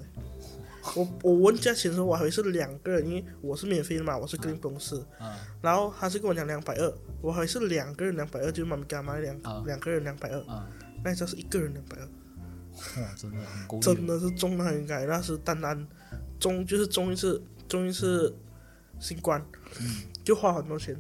[0.96, 5.06] 我我问价钱的时候，我还以为是两个人，因为我是免费的嘛，我是跟公司。
[5.18, 10.70] 啊然后他是跟我讲两百二，我还以为是两个人两百二，就是妈咪跟阿妈两、啊两个人两百二，啊，
[11.04, 12.06] 那你知道是一个人两百二，
[13.02, 15.06] 哇，真的很够真的是中了很该。
[15.06, 15.88] 那是单单
[16.40, 18.36] 中就是中一次中一次
[19.00, 19.44] 新冠，
[20.24, 20.96] 就花很多钱，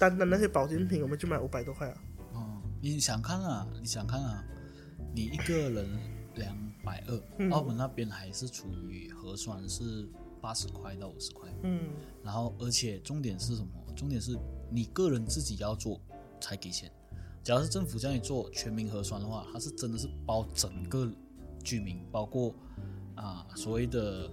[0.00, 1.94] 单单那些保健品我们就买五百多块啊。
[2.32, 4.44] 哦，你想看啊，你想看啊，
[5.14, 5.86] 你一个人
[6.34, 6.56] 两
[6.88, 7.50] 百二，嗯。
[7.50, 10.08] 澳门那边还是处于核酸是
[10.40, 11.90] 八十块到五十块，嗯，
[12.22, 13.68] 然后而且重点是什么？
[13.94, 14.38] 重点是
[14.70, 16.00] 你个人自己要做
[16.40, 16.90] 才给钱。
[17.42, 21.10] 假如是政府叫你做全民核酸的话，它是真的是包整个
[21.62, 22.54] 居民，包括
[23.14, 24.30] 啊所谓的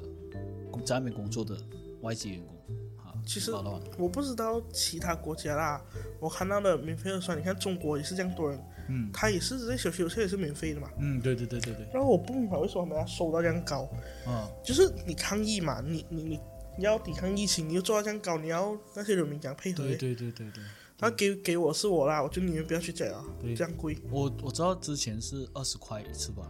[0.86, 1.58] 在外面工作的
[2.02, 2.56] 外籍员工
[2.98, 3.52] 啊，其实
[3.98, 5.82] 我不知道其他国家啦，
[6.20, 10.90] 我看到的免费核酸，你看中国也是这样多人，嗯他也是在小区有些也是免费的嘛。
[11.00, 13.90] 嗯，对对对对对，然后我不明白为什么他们要收到这样高，
[14.26, 16.40] 啊就是你抗疫嘛，你你你
[16.78, 19.96] 你要抵抗疫情，你又做到这样高，你要那些人民讲配合对。
[19.96, 20.64] 对对对对。
[20.98, 23.98] 他给给我是我啦，我就宁愿不要去缴啊对，这样贵。
[24.10, 26.50] 我我知道之前是二十块一次吧，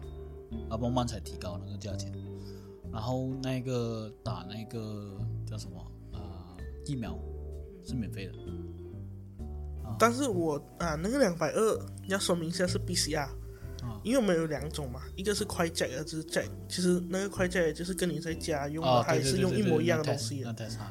[0.69, 2.13] 啊，慢慢才提高那个价钱。
[2.93, 5.79] 然后那个打那个叫什么
[6.13, 7.19] 啊、疫苗
[7.83, 8.33] 是免费的，
[9.97, 13.29] 但是我啊那个两百二要说明一下是 PCR，、啊。
[14.03, 16.45] 因为我们有两种嘛，一个是快 jack，一个是 jack。
[16.67, 20.43] 其实那个快 jack 就是跟你在家用的，啊，它也是用一模一样的东西。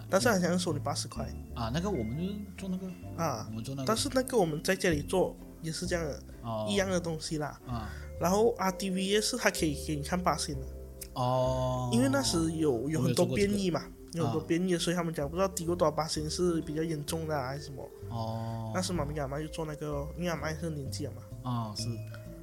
[0.08, 1.24] 但是好像收你八十块。
[1.54, 3.54] 啊，那个我们就是做那个，啊我。
[3.54, 6.66] 们做那个，但是那个我们在家里做也是这样的，哦。
[6.68, 7.60] 一样的东西啦。
[7.66, 7.90] 啊。
[8.20, 10.66] 然后 RDV 是它可以给你看八星的，
[11.14, 13.82] 哦，因为那时有有很多变异嘛，
[14.18, 14.44] 有很多啊。
[14.46, 17.88] 变异，所以他们讲不知道低过多少八星是比较严重的啊还是什么。
[18.10, 18.72] 哦。
[18.74, 21.88] 那时妈咪阿妈就做那个哦，因为阿妈也是年纪了嘛，啊是，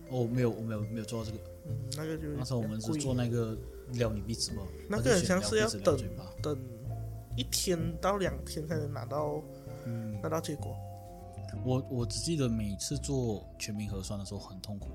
[0.10, 3.58] 哦没有我没有没有做到这个，嗯，那个就那时候我们是做那个
[3.94, 5.98] 撩你鼻子嘛，那个很像是要等
[6.42, 6.58] 等
[7.36, 9.42] 一天到两天才能拿到
[9.86, 10.20] 嗯。
[10.22, 10.76] 拿到结果。
[11.66, 14.88] 我我只记得每次做全民核酸的时候很痛苦。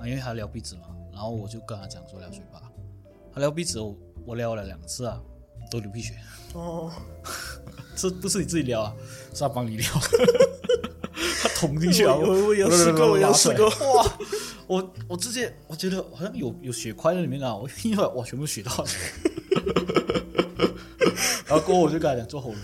[0.00, 2.72] 啊，因为他撩鼻子嘛，然后我就跟他讲说撩嘴巴，
[3.32, 5.22] 他撩鼻子我我撩了两次啊，
[5.70, 6.14] 都流鼻血，
[6.54, 6.90] 哦，
[7.96, 8.92] 这不是你自己撩啊，
[9.32, 9.86] 是他帮你撩，
[11.42, 13.68] 他捅进去啊，我我我有试过，我有试过。
[13.94, 14.18] 哇，
[14.66, 18.86] 我我直接我觉得好像有有血块在里面啊，我一会儿哇全部血到了，
[21.46, 22.58] 然后过后我就跟他讲做喉咙，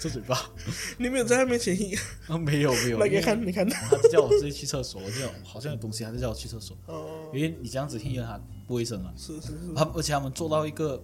[0.00, 0.50] 做嘴巴，
[0.96, 1.76] 你没有在他面前
[2.26, 3.68] 啊没有没有，来给看，你看。
[3.68, 9.12] 他就叫我直接去厕所，我就好像有东西，他就叫我去厕所，哦，因为你这样子听着他不卫生啊。
[9.16, 11.00] 是是是，他而且他们做到一个，因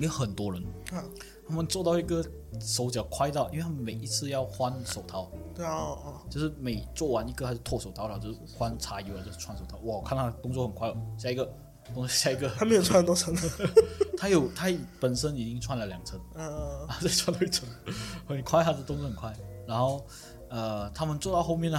[0.00, 1.04] 为很多人，啊，
[1.48, 2.24] 他们做到一个
[2.60, 9.76] 手脚快到，因为他们每一次要换手套，对啊，哦哦，就是每做完一个还是脱手套了，就是换擦油了，就是穿手套。
[9.78, 11.44] 哇，我看他动作很快哦，下一个，
[11.86, 13.34] 动作下一个，他没有穿很多层，
[14.16, 17.68] 他有他本身已经穿了两层，嗯，啊，再穿了一层，
[18.26, 19.34] 很快，他的动作很快。
[19.66, 20.04] 然后，
[20.48, 21.78] 呃，他们做到后面呢，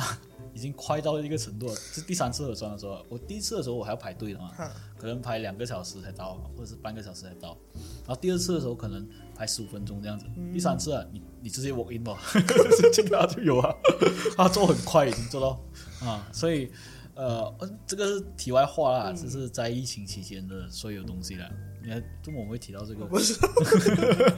[0.54, 1.76] 已经快到一个程度了。
[1.76, 4.52] 是第三次核酸的时候，我第一次的时候我还要排队的嘛，
[4.98, 7.58] 可能排两个小时才到，或者是半个小时才到。
[8.06, 10.26] 然后第二次的时候可能排十五分钟这样子。
[10.54, 12.18] 第三次啊，你你直接 walk in 吧，
[12.94, 13.76] 这个他就有啊，
[14.38, 15.60] 他做很快，已经做到
[16.08, 16.72] 啊，所以。
[17.14, 21.48] 呃，呃这个是题外话啦，这是在疫情期间的所有东西啦。
[21.84, 23.06] 你看，为什么我们会提到这个？
[23.06, 23.38] 不是，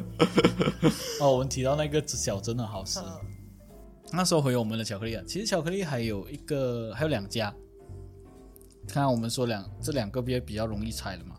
[1.21, 3.21] 哦，我们提到那个小珍的好吃，啊
[4.15, 7.51] 那时候回我们的巧克力啊，其实巧克力还有一个还有两家，
[8.87, 11.35] 看我们说两这两个比较比较容易猜的嘛，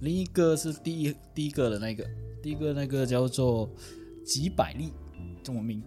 [0.00, 2.04] 另一个是第一第一个的那个，
[2.42, 3.70] 第一个那个叫做
[4.24, 4.92] 几百利，
[5.44, 5.80] 中文名，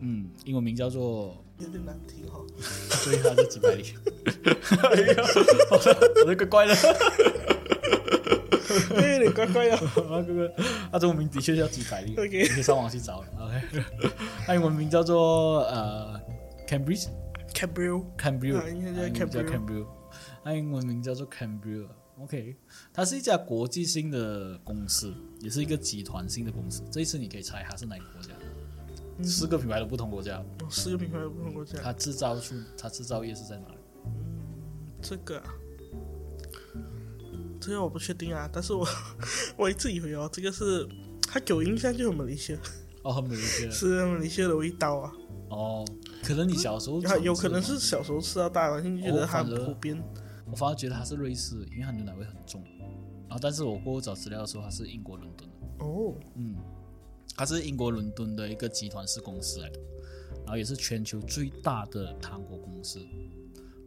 [0.00, 2.44] 嗯，英文名叫做，有点难听哈。
[2.58, 3.84] 所以，它是几百利。
[4.82, 5.22] 哎呀，
[5.70, 6.74] 我这个乖了，
[8.68, 9.76] 有点怪怪的。
[9.76, 10.54] 啊哥哥，
[10.92, 13.24] 它中文名的确叫几百利你可以上网去找。
[13.38, 13.84] OK，
[14.46, 16.20] 它英文名叫做呃
[16.66, 17.08] Cambridge。
[17.54, 17.98] 该叫
[20.44, 21.88] 啊英文名叫做 Cambrio。
[22.20, 22.56] OK，
[22.92, 26.82] 它是一家国际性的公司，也是一个集团性的公司。
[26.90, 28.30] 这一次你可以猜它是哪个国家？
[29.22, 31.78] 四个品牌的不同国家，哦四个品牌的不同国家。
[31.82, 33.78] 它制造出它制造业是在哪里？
[35.00, 35.44] 这个、啊，
[37.60, 38.86] 这个我不确定啊，但是我
[39.56, 40.86] 我一直以为哦，这个是
[41.22, 42.58] 它给我印象就很马来西亚，
[43.02, 45.12] 哦，很美一个是马来西亚的味道啊。
[45.50, 45.84] 哦，
[46.22, 50.02] 可能你小时候它有可能是小时候吃到大，完全就觉得它很普遍。
[50.50, 52.62] 我反而觉得它是瑞士，因为它牛奶味很重。
[53.28, 55.84] 然后，但是我过后找资料的时候，它是英国伦敦的。
[55.84, 56.56] 哦，嗯，
[57.36, 59.80] 它是英国伦敦的一个集团式公司来的，
[60.44, 63.00] 然后也是全球最大的糖果公司。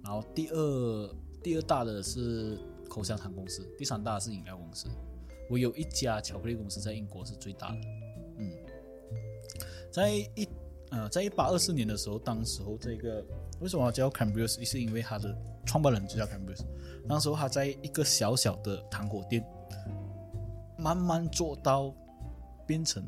[0.04, 2.58] 然后第二第二大的是
[2.92, 4.90] 口香糖公司，第三大是饮料公司。
[5.50, 7.78] 我有一家巧克力公司在英国是最大的。
[8.38, 8.52] 嗯，
[9.90, 10.50] 在一
[10.90, 13.24] 呃，在一八二四年的时候，当时候这个
[13.62, 15.34] 为什么要叫 Cambridge，是因为它的
[15.66, 16.66] 创办人就叫 Cambridge。
[17.08, 19.42] 当时候他在一个小小的糖果店，
[20.78, 21.96] 慢慢做到
[22.68, 23.02] 变成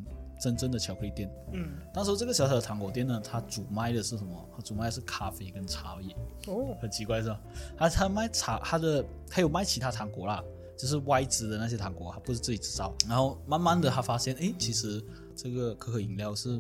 [0.44, 1.32] 真正的巧克力店。
[1.54, 4.50] 嗯，当时这个小小的糖果店呢，它主卖的是什么？
[4.54, 6.14] 它主卖的是咖啡跟茶叶，
[6.48, 7.40] 哦，很奇怪是吧？
[7.78, 10.44] 它它卖茶，它的它有卖其他糖果啦，
[10.78, 12.94] 就是外资的那些糖果，它不是自己制造。
[13.08, 15.02] 然后慢慢的他发现，诶，其实
[15.34, 16.60] 这个可可饮料是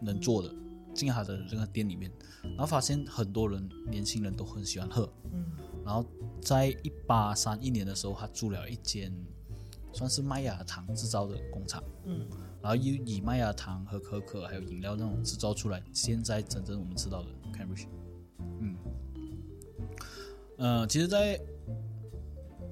[0.00, 0.50] 能做的，
[0.94, 2.10] 进他的这个店里面，
[2.42, 5.44] 然后发现很多人年轻人都很喜欢喝，嗯，
[5.84, 6.02] 然后
[6.40, 9.14] 在一八三一年的时候，他租了一间
[9.92, 12.26] 算是麦芽糖制造的工厂，嗯，
[12.62, 17.88] 然后以以麦芽糖和可可还有饮料那种制造出来，现在真正我们知道的 Cambridge，
[18.60, 18.76] 嗯，
[20.58, 21.40] 呃，其实，在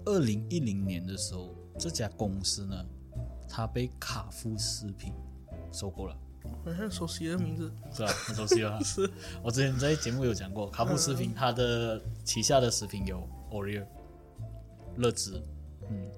[0.05, 2.86] 二零一零年的时候，这家公司呢，
[3.49, 5.12] 它被卡夫食品
[5.72, 6.16] 收购了。
[6.64, 7.70] 好像熟悉的名字。
[7.93, 8.09] 是吧？
[8.09, 8.78] 很熟悉啊。
[8.84, 9.11] 是，
[9.43, 13.84] 我之前在节目有讲过，卡夫食品它的旗下的食品有 Oreo、
[14.97, 15.43] 乐滋，
[15.91, 16.09] 嗯，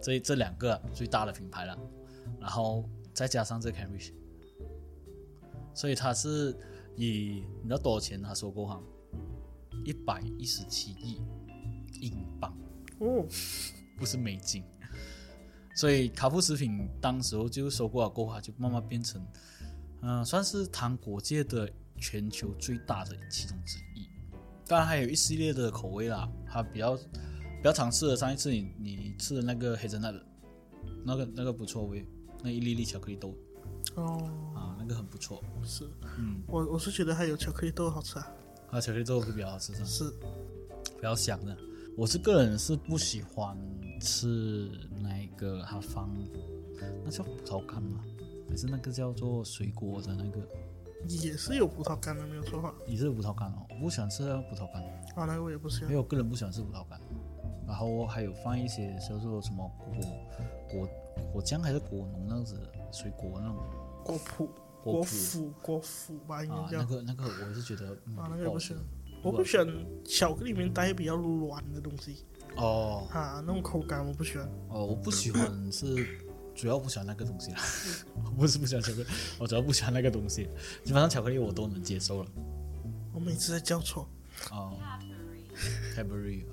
[0.00, 1.78] 这这两个最大的品牌了，
[2.38, 2.84] 然后
[3.16, 4.12] 再加上这 Cambridge，
[5.74, 6.54] 所以它是
[6.96, 8.78] 以你知道多少钱他收购哈？
[9.86, 11.22] 一百一十七亿
[11.98, 12.54] 英镑，
[12.98, 13.26] 哦，
[13.98, 14.62] 不是美金。
[15.74, 19.26] 所以卡夫食品当时候就收购了过后，它就慢慢变成，
[20.02, 24.06] 嗯、算是糖果界的全球最大的其中之一。
[24.66, 28.14] 当然还有一系列的口味啦，它比较比较常吃的。
[28.14, 30.26] 上一次你你吃的那个黑珍奶的，
[31.04, 32.06] 那个那个不错味，
[32.46, 33.34] 那一粒粒巧克力豆
[33.96, 35.42] 哦，啊，那个很不错。
[35.64, 35.84] 是，
[36.16, 38.32] 嗯，我我是觉得还有巧克力豆好吃啊。
[38.70, 40.10] 啊巧克力豆会比较好吃，是吧是，
[40.94, 41.56] 比较香的。
[41.96, 43.58] 我是个人是不喜欢
[44.00, 44.70] 吃
[45.00, 46.08] 那个它放
[47.04, 48.04] 那叫葡萄干吗？
[48.48, 50.38] 还是那个叫做水果的那个？
[51.08, 52.72] 也是有葡萄干的，没有错吧？
[52.86, 54.80] 也是葡萄干哦，我不喜欢吃那葡萄干，
[55.16, 55.98] 啊，那个我也不喜欢因为。
[55.98, 57.00] 我个人不喜欢吃葡萄干。
[57.66, 59.96] 然后还有放一些叫做什么果
[60.70, 60.88] 果
[61.36, 63.58] 果酱还是果农那样子的水果那种
[64.02, 64.48] 果脯、
[64.82, 68.82] 果脯果脯、吧，应啊该，叫那个那个我是觉得、嗯、啊，那个也不喜欢。
[69.22, 69.68] 我不喜欢
[70.02, 72.24] 巧克力里面带比较软的东西
[72.56, 74.48] 哦啊，那种口感我不喜欢。
[74.70, 76.06] 哦，我不喜欢是
[76.54, 77.60] 主要不喜欢那个东西啦，
[78.24, 79.06] 我不是不喜欢巧克力，
[79.38, 80.48] 我主要不喜欢那个东西。
[80.84, 82.30] 基本上巧克力我都能接受了。
[83.12, 84.08] 我每次在叫错
[84.50, 86.46] 哦，OK，Cadbury，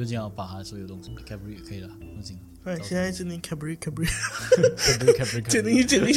[0.00, 2.38] 就这样把他所有东西 Cadbury 也可以了，不行。
[2.64, 6.12] 对，现在是念 Cadbury Cadbury，Cadbury Cadbury 简历简历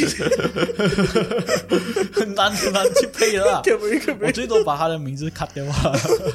[2.14, 3.62] 很难很难去配的啦。
[3.68, 5.92] Cadbury 我最多把他的名字 cut 掉啊，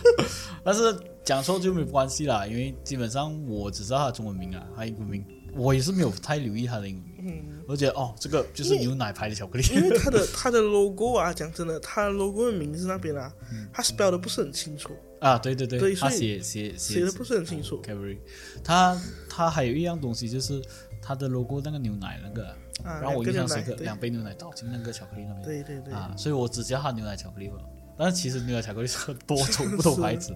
[0.63, 0.95] 但是
[1.25, 5.25] 讲错就没关系啦，因为基本上我只知道中文名啊，他英文名
[5.55, 7.15] 我也是没有太留意它的英文名。
[7.21, 9.65] 嗯，我觉得哦，这个就是牛奶牌的巧克力。
[9.75, 13.33] 因为 它的它的 logo 啊，讲真的，它的 logo 的名字那边啊，
[13.73, 14.91] 它 spell 的不是很清楚，
[15.21, 18.19] 啊，对对对，对他写写写的不是很清楚 Cadbury，
[18.63, 20.63] 他他还有一样东西就是
[21.03, 22.47] 他的 logo 那个牛奶那个，
[22.85, 23.01] 啊。
[23.03, 25.43] 让我印象深刻，两个两杯牛奶倒进那个巧克力那边。
[25.43, 27.57] 对对对对，啊，所以我只叫它牛奶巧克力吧。
[27.99, 30.33] 但是其实牛奶巧克力是很多种 不同牌子。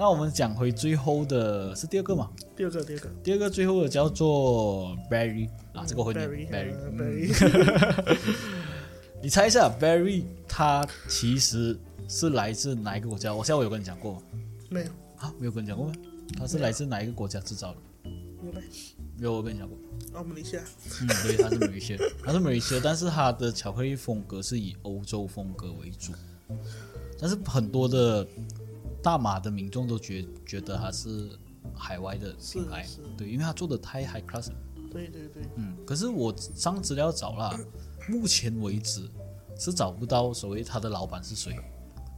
[0.00, 2.30] 那我们讲回最后的是第二个嘛？
[2.56, 8.16] 第二个第二个第二个最后的叫做 berry 啊，这个我会念 Berry，
[9.22, 11.78] 你猜一下 berry 它其实
[12.08, 13.34] 是来自哪一个国家？
[13.34, 14.22] 我下午有跟你讲过吗
[14.70, 14.86] 没有，
[15.18, 15.92] 啊，没有跟你讲过吗？
[16.38, 18.10] 它是来自哪一个国家制造的？
[18.42, 18.60] 有没？
[19.18, 19.76] 没有，我跟你讲过。
[20.14, 20.58] 澳门一下，
[21.02, 26.14] 嗯，对，它是美西， 它是美西，但是它的巧克力风格是以欧洲风格为主，
[27.18, 28.26] 但是很多的
[29.02, 31.30] 大马的民众都觉觉得它是
[31.74, 32.86] 海外的品牌
[33.16, 34.56] 对，因为他做的太 high class 了。
[34.90, 37.58] 对对对，嗯，可是我上资料找了，
[38.08, 39.08] 目前为止
[39.56, 41.56] 是找不到所谓他的老板是谁，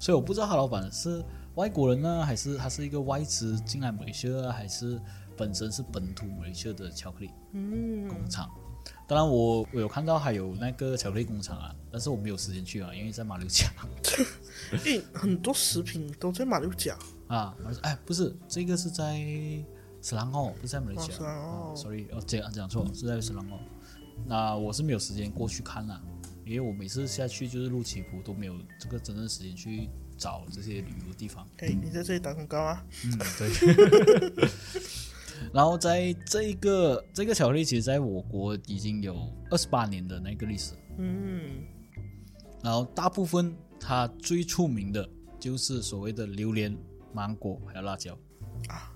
[0.00, 1.22] 所以我不知道他老板是
[1.56, 4.98] 外国人呢，还是他是一个外资进来马来西亚，还是
[5.36, 8.48] 本身是本土马来西亚的巧克力嗯，工厂。
[9.06, 13.70] 当然我，我有看到还有那个巧克力工厂啊，但是我没有时间去啊，因为在马六甲
[14.84, 16.96] 诶，很多食品都在马六甲，
[17.28, 17.54] 啊。
[17.82, 19.20] 哎，不是，这个是在
[20.00, 21.16] 斯兰哦，不是在马来西亚。
[21.16, 23.58] 哦斯兰哦啊，sorry，哦，这样讲错，是在斯兰哦。
[24.24, 26.00] 那我是没有时间过去看啦，
[26.46, 31.46] 因为我每次下去就是录棋谱都没有这个真正时间去找这些旅游地方。
[31.58, 32.82] 诶，你在这里打广告啊？
[33.04, 34.44] 嗯，对。
[35.52, 39.16] 然后在这一个这个巧克力，其实在我国已经有
[39.50, 40.74] 二十八年的那个历史。
[40.98, 41.64] 嗯，
[42.62, 45.08] 然后大部分它最出名的
[45.40, 46.76] 就是所谓的榴莲、
[47.12, 48.12] 芒果还有辣椒。
[48.68, 48.92] 啊，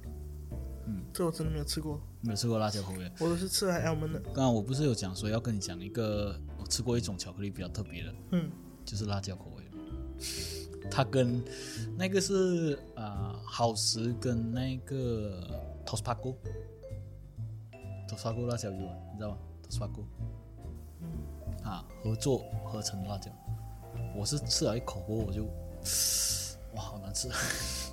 [0.86, 3.10] 嗯这我真的没有吃过，没有吃过辣椒口味。
[3.18, 4.20] 我都是吃来澳门的。
[4.20, 8.50] 刚刚我不是有讲说要跟你讲一个我吃过一种巧克力比较特别的，嗯，
[8.84, 9.70] 就是辣椒口味的。
[10.90, 11.42] 它跟
[11.96, 15.42] 那个是啊、呃好食跟那个
[15.84, 16.34] Tospago
[18.08, 20.04] Tospago 辣椒油啊，你知道吗？Tospago
[21.64, 23.30] 啊合作合成的辣椒，
[24.14, 25.46] 我是吃了一口过后我就
[26.76, 27.28] 哇好难吃。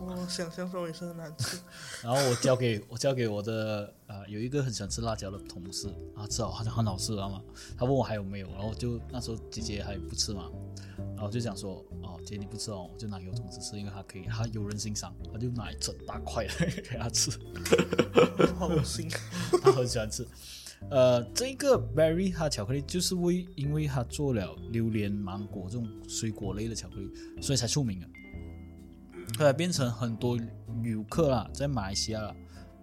[0.02, 1.58] 我想象中也是很难吃。
[2.04, 7.42] 然后我交给我交给我的呃有一个很喜欢吃辣椒的同事，啊，吃好好像很好吃，知道吗？
[7.78, 10.52] 他问我还有没有，然后就那时候姐姐还不吃嘛，
[11.16, 16.46] 然后就想说哦，姐你不吃哦，我就拿给我同事吃，因为他可以，他有人欣赏，他就拿一整大块
[16.90, 17.32] 给他吃，
[18.60, 19.10] 好恶心。
[19.64, 20.28] 他很喜欢吃。
[20.90, 27.10] 呃，这个 berry 它巧克力就是为因为它做了榴莲、芒果这种水果类的巧克力，
[27.42, 28.08] 所以才出名的。
[29.38, 30.38] 后来变成很多
[30.84, 32.36] 游客啦，在马来西亚啦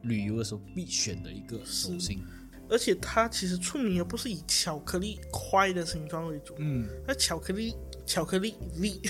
[0.03, 2.23] 旅游的时候必选的一个手信。
[2.69, 7.75] 而且它其实出名的不是以巧克力块的形状为主，嗯，它巧克力
[8.07, 9.01] 巧克力粒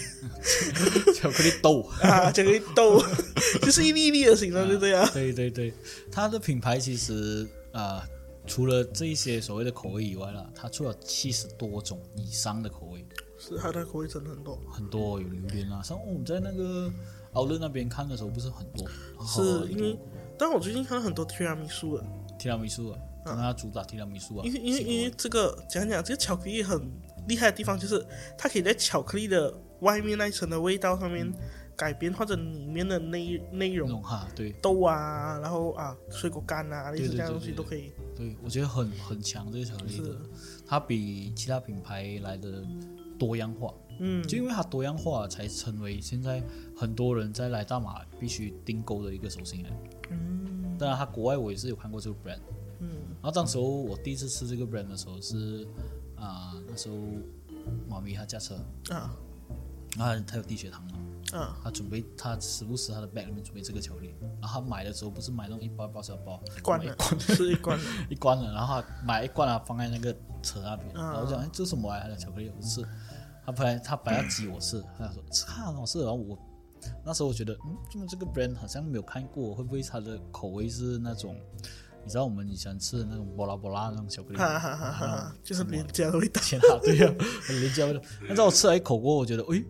[1.15, 1.83] 巧克力豆。
[2.01, 3.03] 啊，巧克力豆
[3.61, 5.07] 就是一粒一粒的形状，就这样。
[5.13, 5.75] 对对对，
[6.11, 8.01] 它的品牌其实呃，
[8.47, 13.05] 除了这一些所谓的口味以外啦，它出了七十多种以上的口味。
[13.39, 16.91] 是它的口味真的很多，很多有榴莲啊，像我们在那个
[17.33, 18.89] 奥乐那边看的时候，不是很多，
[19.27, 19.99] 是因为，
[20.39, 22.05] 但我最近看到很多提拉米苏的，
[22.39, 26.81] 提拉米苏啊，跟它主打提拉米苏啊，因为因为因为这个讲讲这个巧克力很
[27.29, 28.05] 厉害的地方，就是
[28.37, 31.31] 它可以在巧克力的外面那一层的味道上面
[31.77, 34.53] 改变，或者里面的内内那容哈，对。
[34.61, 37.53] 豆啊，然后啊水果干啊，类似这样东西。
[37.53, 37.93] 都可以。
[38.17, 40.17] 对，我觉得很很强这个巧克力的，
[40.67, 42.65] 它比其他品牌来的
[43.19, 46.43] 多样化，嗯，就因为它多样化，才成为现在
[46.77, 49.71] 很多人在来大马必须订购的一个手信来。
[50.11, 50.77] 嗯。
[50.79, 52.41] 当然，它国外我也是有看过这个 brand，
[52.81, 52.89] 嗯。
[53.21, 55.67] 然后当时候我第一次吃这个 brand 的时候是
[56.17, 56.97] 啊、那时候
[57.89, 58.55] 妈咪她驾车，
[58.91, 59.15] 啊。
[59.97, 67.21] 然后她她有低血糖嘛，啊，他准备，他时不时他的 bag 里面准备这个巧克力，然后他买的时候不是买那种一包一包小包，一罐一罐。
[67.21, 72.07] 是一罐的， 一罐的，然后他买一罐啊放在那个车那边，嗯然后我讲哎这是什么啊？
[72.17, 72.83] 巧克力我吃，
[73.45, 76.39] 他本来他本来要挤我吃，他想说吃看很好吃，然后我
[77.05, 81.37] 那时候我觉得嗯，怎么这个 brand 好像没有看过，会不会它的口味是那种
[82.05, 86.41] 你知道我们以前吃的那种波拉波拉那种巧克力，哈哈哈哈哈，就是廉价的味道。
[86.43, 88.01] 天啊，对呀、很廉价味道。
[88.27, 89.63] 但是我吃了一口过后，我觉得诶，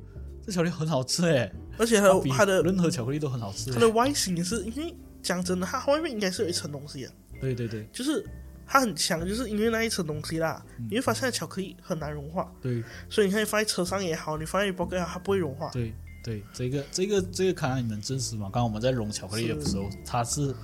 [0.46, 3.72] 这巧克力很好吃诶，而且还有比它的任何巧克力都很好吃。
[3.72, 8.24] 它的外形也是，因为讲真的，它外面应该是有一层东西的，对对对就是
[8.72, 15.68] 它很强，就是因为那一层东西啦，嗯你会发现巧克力很难融化，对所以你看你放在车上也好，你放在包也好，它不会融化。
[15.72, 15.92] 对
[16.22, 18.42] 对，这个这个这个看来你能证实吗？
[18.42, 20.54] 刚刚我们在融巧克力的时候，它是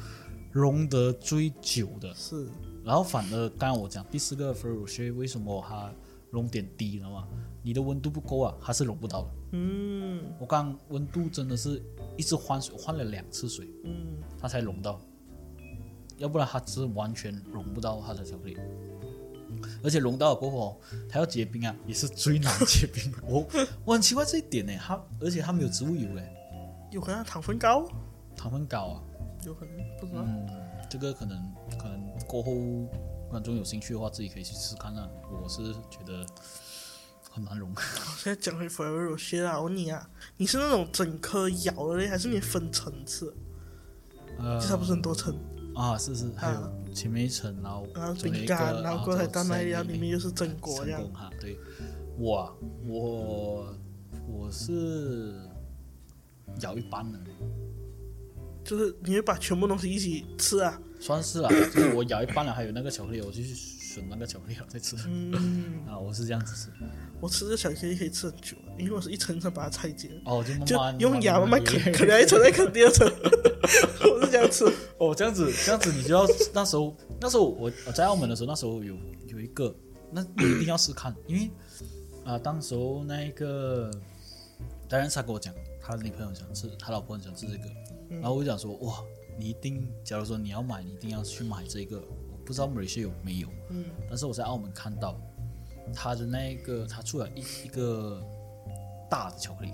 [0.52, 2.14] 融得最久的。
[2.14, 2.46] 是，
[2.84, 5.92] 然后反而刚刚我讲第四个 f e r r o s h 为什么它
[6.30, 7.26] 熔点低了嘛？
[7.60, 9.30] 你的温度不够啊，它是融不到的。
[9.54, 11.82] 嗯我刚温度真的是
[12.16, 15.00] 一直换水，换了两次水，嗯，它才融到，
[16.18, 18.56] 要不然它是完全融不到它的巧克力。
[19.82, 20.76] 而且融到了过后哦，
[21.08, 23.12] 它要结冰啊，也是最难结冰。
[23.26, 23.46] 我
[23.84, 27.88] 我很奇怪这一点呢，它而且它没有植物油哎，有可能它糖分高，
[28.36, 29.02] 糖分高啊。
[29.44, 30.22] 有可能不知道。
[30.26, 30.46] 嗯，
[30.90, 31.38] 这个可能
[31.78, 32.52] 可能过后
[33.30, 35.08] 观众有兴趣的话，自己可以去试试看啊。
[35.42, 36.26] 我是觉得
[37.30, 37.72] 很难融。
[38.18, 43.34] 现在讲回 Forever Rocher 啦，我问你啊，你是那种整颗咬的嘞，还是你分层次？
[44.38, 45.34] 呃，就它不是很多层
[45.76, 51.02] 啊，是是，还有前面一层，然后然后饼干，个然后过来到那里，然里后里面又是榛果这样。
[51.12, 51.58] 哈，对，
[52.18, 52.52] 我啊
[52.88, 53.74] 我
[54.26, 55.34] 我是
[56.62, 57.20] 咬一半的，
[58.64, 60.80] 就是你会把全部东西一起吃啊？
[60.98, 63.54] 算是啊，就是我咬一半了，还有那个巧克力，我就去
[63.96, 64.94] 选那个巧克力了再吃。
[65.06, 66.70] 嗯， 啊，我是这样子吃。
[67.20, 73.06] 我吃这个巧克力可以吃很久，因为我是一层一层把它拆解，哦，就慢就慢用牙慢慢啃，啃啃了一层再啃第二层，
[74.04, 74.64] 我是这样吃。
[74.98, 78.94] 哦，这样子，这样子你就要那时候，那时候我我在澳门的时候，那时候有
[79.28, 79.74] 有一个，
[80.12, 81.50] 那你一定要试看，因为
[82.24, 83.88] 啊、当时候那一个，
[84.88, 87.64] 当然他跟我讲，他的女朋友想吃，他老婆很想吃这个，
[88.10, 89.00] 然后我就讲说，哇，
[89.38, 95.20] 你一定，假如说你要买，你一定要去买这个，我不知道马来西亚有没有，嗯，但是我在澳门看到
[95.92, 98.22] 他的那一个，他出了一一个
[99.10, 99.72] 大的巧克力，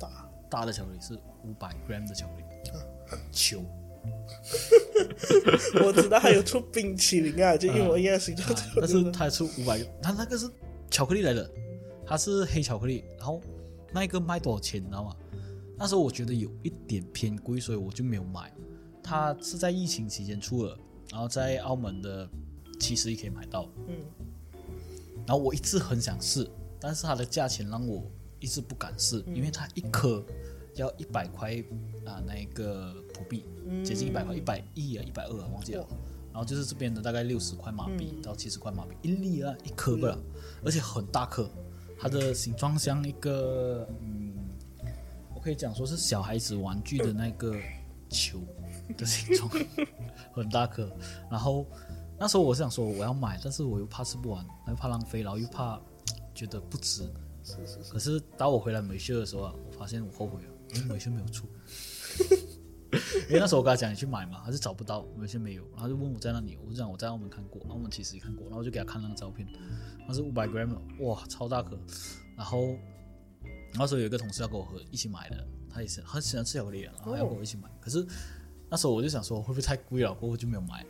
[0.00, 1.14] 大大的巧克力是
[1.44, 2.44] 五百 gram 的巧克力，
[3.30, 3.62] 球。
[5.84, 10.48] 我知道还有出冰淇淋啊，就一模一样的形状啊，但是它出五百，它那个是
[10.90, 11.50] 巧克力来的，
[12.06, 13.38] 它是黑巧克力，然后
[13.92, 15.14] 那一个卖多少钱，你知道吗？
[15.76, 18.50] 那时候我觉得有一点偏贵，所以我就没有买。
[19.02, 20.78] 它是在疫情期间出的，
[21.10, 22.28] 然后在澳门的
[22.78, 23.96] 七十一可以买到，嗯，
[25.26, 26.48] 然后我一直很想试，
[26.78, 28.04] 但是它的价钱让我
[28.40, 30.24] 一直不敢试，因为它一颗
[30.74, 31.56] 要一百块
[32.04, 33.44] 啊，那个葡币，
[33.84, 35.86] 接近一百块，一百一啊，一百二啊，忘记了。
[36.30, 40.16] 然后就是这边的大概六十块马币到七十块马币一粒啊，一颗吧，
[40.64, 41.50] 而且很大颗，
[41.98, 44.34] 它的形状像一个嗯，
[45.34, 47.56] 我可以讲说是小孩子玩具的那个
[48.08, 48.38] 球
[48.96, 49.50] 的形状，
[50.32, 50.90] 很大颗。
[51.30, 51.66] 然后
[52.18, 55.80] 那时候我是想说我要买，但是我又怕吃不完，又怕浪费，然后又怕
[56.34, 57.02] 觉得不值。
[57.44, 61.46] 是是是，可是当我回来美秀的时候啊，我发现我后悔了，因为美秀没有出。
[63.28, 69.46] 因为那时候我跟他讲你去买嘛，他是找不到，美秀没有，然后就问我在那里，我就讲我在澳门看过，澳门其实也看过，然后我就给他看那个照片，
[70.06, 71.78] 它是五百 gram，哇，超大颗。
[72.36, 72.76] 然后
[73.74, 77.68] 那时候有一个同事要跟我和一起买的，他也是很喜欢吃巧克力，然后要跟我一起买。
[77.80, 78.06] 可是
[78.70, 80.84] 那时候我就想说会不会太贵了，过后就没有买，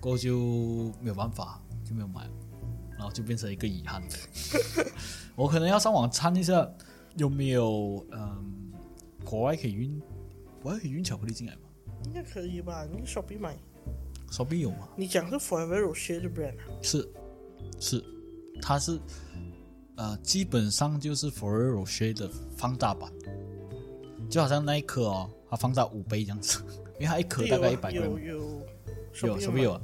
[0.00, 2.28] 过后就没有办法就没有买，
[2.96, 4.02] 然后就变成一个遗憾。
[5.34, 6.70] 我可能要上网查一下
[7.16, 8.72] 有没有嗯，
[9.24, 10.00] 国外可以运，
[10.62, 11.60] 国外可以运巧克力进来吗？
[12.04, 12.86] 应该可以吧？
[12.90, 13.56] 你 Shopee 买，
[14.30, 14.88] 手臂有吗？
[14.96, 16.64] 你讲是 Forever Rocher 的 brand 啊？
[16.82, 17.08] 是
[17.78, 18.04] 是，
[18.60, 18.98] 它是
[19.96, 23.12] 呃，基本上就是 Ferrero Rocher 的放大版，
[24.28, 26.64] 就好像那一颗哦，它放大五倍这样子，
[26.98, 28.18] 因为它一颗大概一百有 gram，
[29.22, 29.80] 有有臂有啊？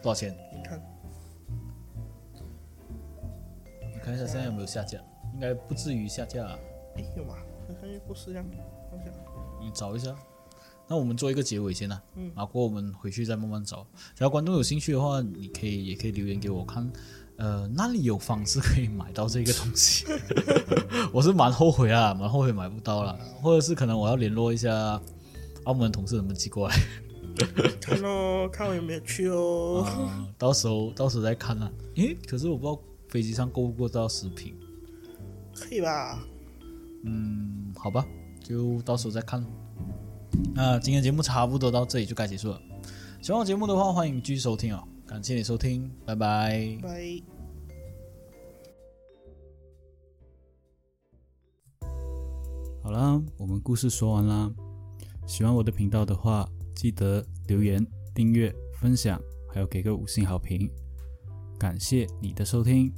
[0.00, 0.32] 多少钱？
[0.54, 0.80] 你看，
[3.92, 5.00] 你看一下现在有没有下架？
[5.34, 6.56] 应该不至于下架、啊，
[6.94, 7.34] 哎有吗？
[7.66, 8.46] 好像又不是这样，
[8.88, 9.12] 好像
[9.60, 10.14] 你找一下。
[10.86, 13.84] 那我们做一个结尾先啊，嗯然后过后我们回去再慢慢找。
[14.14, 16.88] 只要观众有兴趣的话，你可以也可以留言给我看，
[17.38, 20.06] 呃，那里有方式可以买到这个东西？
[21.12, 25.00] 我是蛮后悔啊，蛮后悔买不到了，或者是可能我要联络一下
[25.64, 26.76] 澳门同事能不能寄过来，
[27.80, 29.82] 看哦， 看我有没有去哦。
[29.84, 31.70] 啊到时候到时候再看啊。
[31.96, 34.54] 诶，可是我不知道飞机上够不够到食品，
[35.54, 36.18] 可以吧？
[37.04, 38.06] 嗯，好吧，
[38.42, 39.44] 就到时候再看。
[40.54, 42.60] 那今天节目差不多到这里就该结束了。
[43.22, 44.82] 喜欢我节目的话，欢迎继续收听哦。
[45.06, 46.78] 感谢你收听，拜拜。
[46.82, 47.22] 拜。
[52.82, 54.52] 好啦，我们故事说完啦。
[55.26, 57.84] 喜欢我的频道的话，记得留言、
[58.14, 59.20] 订阅、分享，
[59.52, 60.68] 还有给个五星好评。
[61.58, 62.92] 感谢你的收听，